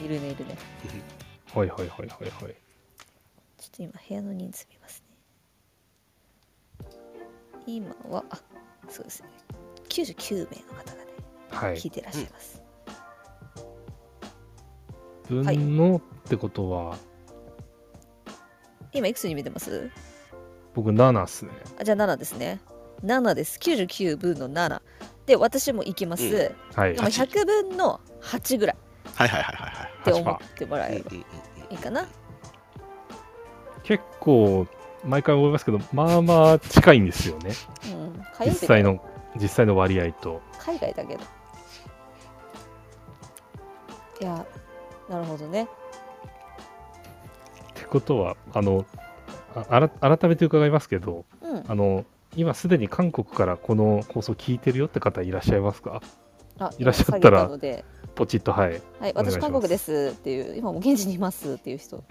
[0.00, 0.08] いい。
[0.08, 0.56] るねいるね。
[1.54, 2.54] はいはいはいはいはい。
[3.58, 6.86] ちょっと今部屋の人数見ますね。
[7.66, 8.38] 今はあ
[8.88, 9.28] そうですね。
[9.88, 11.06] 99名の方がね
[11.50, 11.76] はい。
[11.76, 12.62] 聞いてらっしゃいます、
[15.28, 16.98] 分のってことは？
[18.92, 19.90] 今いくつに見てます？
[20.74, 21.52] 僕7っすね。
[21.78, 22.60] あじゃあ7ですね。
[23.04, 23.58] 7です。
[23.58, 24.80] 99分の7
[25.26, 26.80] で私も行きます、うん。
[26.80, 26.94] はい。
[26.94, 27.00] で。
[27.00, 28.76] も100分の8ぐらい。
[29.14, 29.90] はいはいはいはいはい。
[30.00, 31.24] って思ってもらえればい
[31.70, 32.06] いかな、
[33.82, 34.66] 結構
[35.04, 37.52] 毎回思いますけど、まあまあ近いんですよね。
[37.92, 38.98] うん、実際の
[39.36, 40.40] 実際の割合と。
[40.58, 41.22] 海外だけど。
[44.20, 44.46] いや
[45.08, 45.64] なるほどね。
[45.64, 45.66] っ
[47.74, 48.84] てことはあの
[49.54, 51.64] ああら改めて伺いますけど、うん。
[51.68, 52.04] あの
[52.36, 56.02] 今すでに韓国からこの放送聞いてるよって方いらっしゃいますか？
[56.58, 57.48] あいらっしゃったら
[58.14, 58.80] ポチッとはい。
[59.00, 62.02] はい、私韓国ですっていう今もう現地にいますっていう人。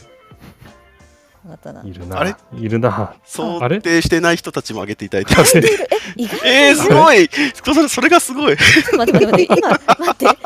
[1.45, 1.83] あなたな。
[1.83, 2.19] いるな。
[2.19, 2.35] あれ？
[2.57, 3.15] いるな。
[3.25, 5.67] 想あれ定してない人たちも挙げていただいてますね。
[6.17, 7.29] え意外とえー、すごい。
[7.73, 8.55] それそれがすごい。
[8.97, 9.81] 待って待って待って今待
[10.11, 10.25] って。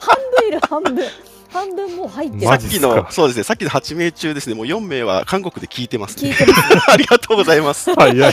[0.00, 0.96] 半分いる半分
[1.56, 6.30] 半分もう入ってるさっきの、そうですね、さっきの8名中ですね、もう4名は韓国で聞いてますね。
[6.30, 7.90] 聞いてます ありがとうございます。
[7.94, 8.30] はいや。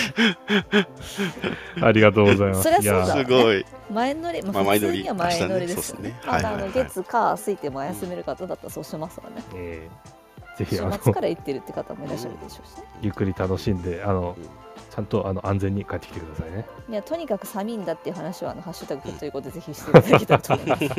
[1.82, 2.64] ありがとうございます。
[2.64, 3.66] そりゃそうだいやすごい。
[3.92, 6.20] 前乗り、まあ、まあ前乗り普通には前乗りですよね。
[6.26, 9.44] まあ、はいはいはいあの月、火、水っても休める方だったらそうしますわね。
[9.56, 10.14] えー
[10.54, 12.84] ぜひ週あの末から行ってるって方もいらっしゃるでしょうしね。
[13.02, 14.63] ゆっくり楽しんであのうん
[14.94, 16.66] ちゃんとあの安全に帰ってきてくださいね。
[16.88, 20.84] いや、とにかく寒いんだっていう話は、あのハッシュタグということでぜひしていただけたらと思います。
[20.86, 20.98] はい、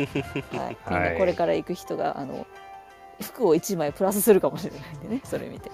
[0.90, 2.46] みんなこれから行く人が、あの。
[3.20, 5.70] 服を1枚プラスするかもしれないんでね、それ見て。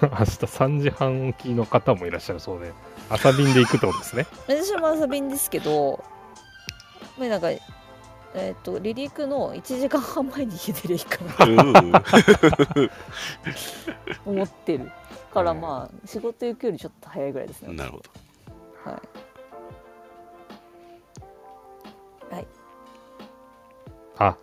[0.00, 2.72] 明日3時半起きの方もいらっしゃるそうで
[3.08, 4.26] 朝便で行くってことですね。
[4.48, 6.02] 私も遊びんですけど、
[7.18, 7.60] まあ、なんか、え
[8.52, 12.02] っ、と、離陸の1時間半前に家出りゃいいかな
[14.26, 14.90] 思ってる。
[15.36, 17.74] からまあ、仕事行くよりちょっと早いぐらいですね。
[17.74, 18.10] なるほど。
[18.90, 18.96] は
[22.30, 22.34] い。
[22.34, 22.46] はい。
[24.16, 24.38] あ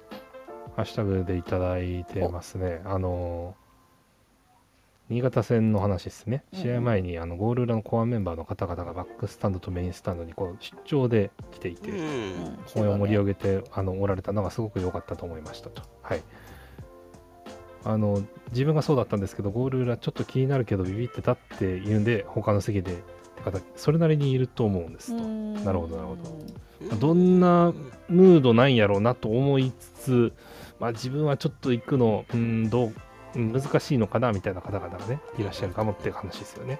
[0.75, 2.81] ハッシュタグでいただいてますね。
[2.85, 3.55] あの
[5.09, 6.43] 新潟戦の話ですね。
[6.53, 15.81] 試合前にあのゴール裏のコアメンバーの方々がバックスタンドとメインスタンドにこう出張で来ていて、うんうん応援を盛り上げげてあのおられたのがすごく良かったと思いましたと。
[16.03, 16.23] はい。
[17.85, 18.21] あの
[18.51, 26.95] 自分がそうだったんですけどゴール裏ちょっと気になるけどビビってたって言うんで他の席でって方それなりにいると思うんですと、なるほどなるほど。
[26.95, 27.73] どんな
[28.09, 30.33] ムードなんやろうなと思いつつ、
[30.79, 32.93] まあ、自分はちょっと行くのうんどう
[33.35, 36.79] うん難しいのかなみたいな方々がねいらっしゃるかもっていう話ですよね。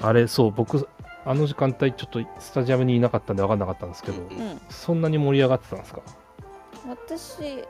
[0.00, 0.88] あれそう僕
[1.24, 4.60] あの時間帯ちょっとスタジアムにいなかったんで分かんなかったんですけど、うんうん。
[4.68, 6.00] そんなに盛り上がってたんですか？
[6.88, 7.64] 私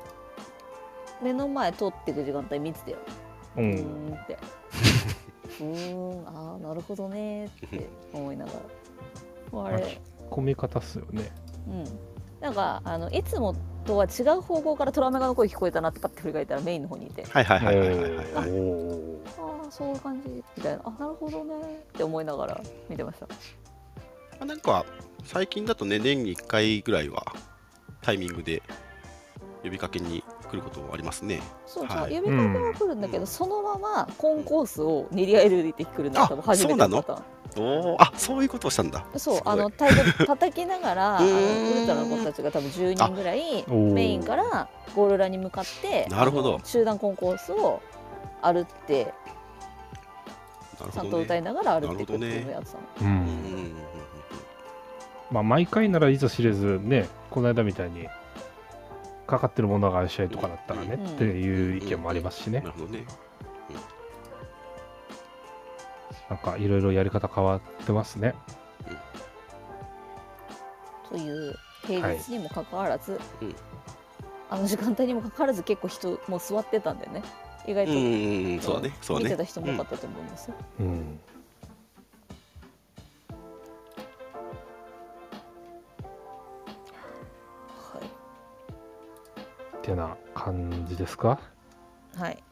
[1.23, 2.97] 目の前通っていく時間帯見てたよ。
[3.57, 4.39] ううんーんって。
[5.61, 7.47] うーんああなるほどね。
[7.47, 8.53] って思いなが
[9.53, 9.65] ら。
[9.65, 10.01] あれ。
[10.31, 11.31] 込み方っすよね。
[11.67, 11.85] うん。
[12.41, 13.55] なんかあのいつも
[13.85, 17.25] とは違う方向からトラメガの声聞こえたなってパッて振り返ったらメインの方にいて。
[17.25, 18.27] はいはいはいはいはいはい。
[18.37, 20.83] ああそういう感じみたいな。
[20.85, 21.55] あなるほどね
[21.95, 23.27] って思いながら見てました。
[23.27, 23.35] ま
[24.41, 24.85] あなんか
[25.25, 27.25] 最近だとね年に1回ぐらいは
[28.03, 28.63] タイミングで
[29.65, 31.41] 呼びかけに来ることもありますね。
[31.67, 32.15] そう、はい。
[32.17, 37.25] 呼びかけは来るんだけど、そのままコンコースを練り歩いてくるのが多分初めてのパターン。
[37.57, 39.05] おお、あそういうことをしたんだ。
[39.17, 41.77] そうあの太鼓叩きながらあのうーん。
[41.79, 46.61] ウルトラの子たちが多分10人ぐらいメインからゴール裏に向かってなるほど。
[46.65, 47.81] 集団コンコースを
[48.43, 49.13] 歩って
[50.93, 51.03] ちゃ。
[51.03, 53.75] んと歌いながら歩っていくっていうのをやってたの、ううんん。
[55.31, 58.07] まあ毎回ならいざ知れずねこの間みたいに
[59.29, 61.07] かかってるものがある試合とかだったらね、うん。
[61.07, 62.61] っていう意見もありますしね。
[62.61, 63.05] なるほどね。
[66.31, 68.35] なんかいろいろやり方変わってますね。
[71.09, 71.55] という
[71.87, 73.55] 平日にもかかわらず、うん
[74.51, 77.23] あの時間帯にもかかわらず結構人もう座ってたんでね。
[77.67, 77.99] 意外と、うん。
[77.99, 78.05] うん
[78.55, 78.97] うん、そうだね。
[79.03, 79.25] そうね。
[79.25, 79.37] 見て。
[79.37, 81.01] た人も多かったと思うんですよ、うん。
[81.01, 81.28] っ
[89.89, 91.29] てな感じですか？
[91.29, 91.39] は
[92.19, 92.43] い、はい、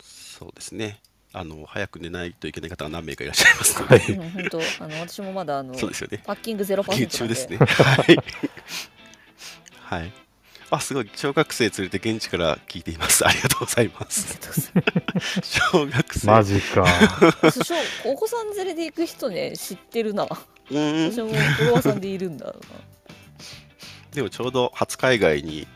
[0.00, 1.00] そうですね。
[1.32, 6.22] あの早く寝ないといけない方が何名かいらっしゃいますので、はいうん本当あの私もまだあのそうですよね。
[6.24, 7.58] パッキングゼロパーセント中ですね。
[7.60, 8.16] はい。
[9.82, 10.12] はい。
[10.70, 11.10] あ、すごい。
[11.14, 13.24] 小学生連れて現地から聞いています。
[13.26, 14.38] ありがとうございます。
[15.42, 16.26] 小学生。
[16.26, 16.84] マジか
[18.04, 22.58] お子さん連れで行く人ね知ってるなうーん私もフォロワーさんでいるんだろ
[24.12, 25.68] うでもちょうど初海外に、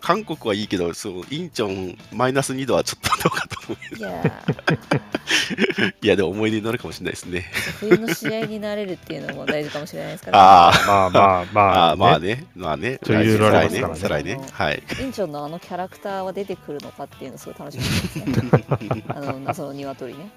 [0.00, 4.02] 韓国はいいけど、そうインチョンマイナス2度はちょっとどうかと思う。
[4.02, 7.50] ないやー いや、でも思い出になるかもしれないですね。
[7.80, 12.98] 冬の試合になれるっていうのも大事かもしれないですから、あーまあまあまあ、まあね、まあね。
[13.02, 14.40] ますからね再来ね。
[14.52, 14.82] はい。
[15.00, 20.30] インチョンのあのキャラクターは出てくるのかっていうのすごい楽しみですね あの謎の鶏ね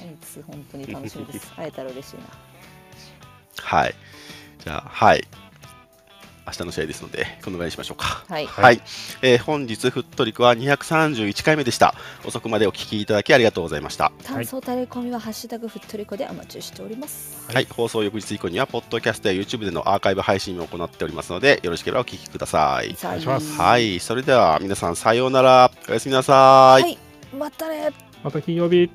[0.00, 2.22] あいつ本当に楽しみです 会えたら嬉しいな
[3.62, 3.94] はい。
[4.62, 5.26] じゃあ、はい。
[6.46, 8.24] 明日の試合ですので、このぐらいにしましょうか。
[8.28, 8.80] はいはい、
[9.22, 11.94] えー本日、フットリクは231回目でした。
[12.24, 14.12] 遅くまでお聞きいただきありがとうございました。
[14.24, 22.94] 感想タレコミはハッシュタグフットリコでお待ちしておりますはい、放送翌日以降には、ポッドキャストや YouTube でのアーカイブ配信も行っておりますので、よろしければお聞きください。
[22.94, 25.70] さあ願いしますはい、それでは皆さん、さようなら。
[25.88, 26.82] おやすみなさい。
[26.82, 26.98] はい
[27.36, 27.92] またね
[28.22, 28.90] また金曜日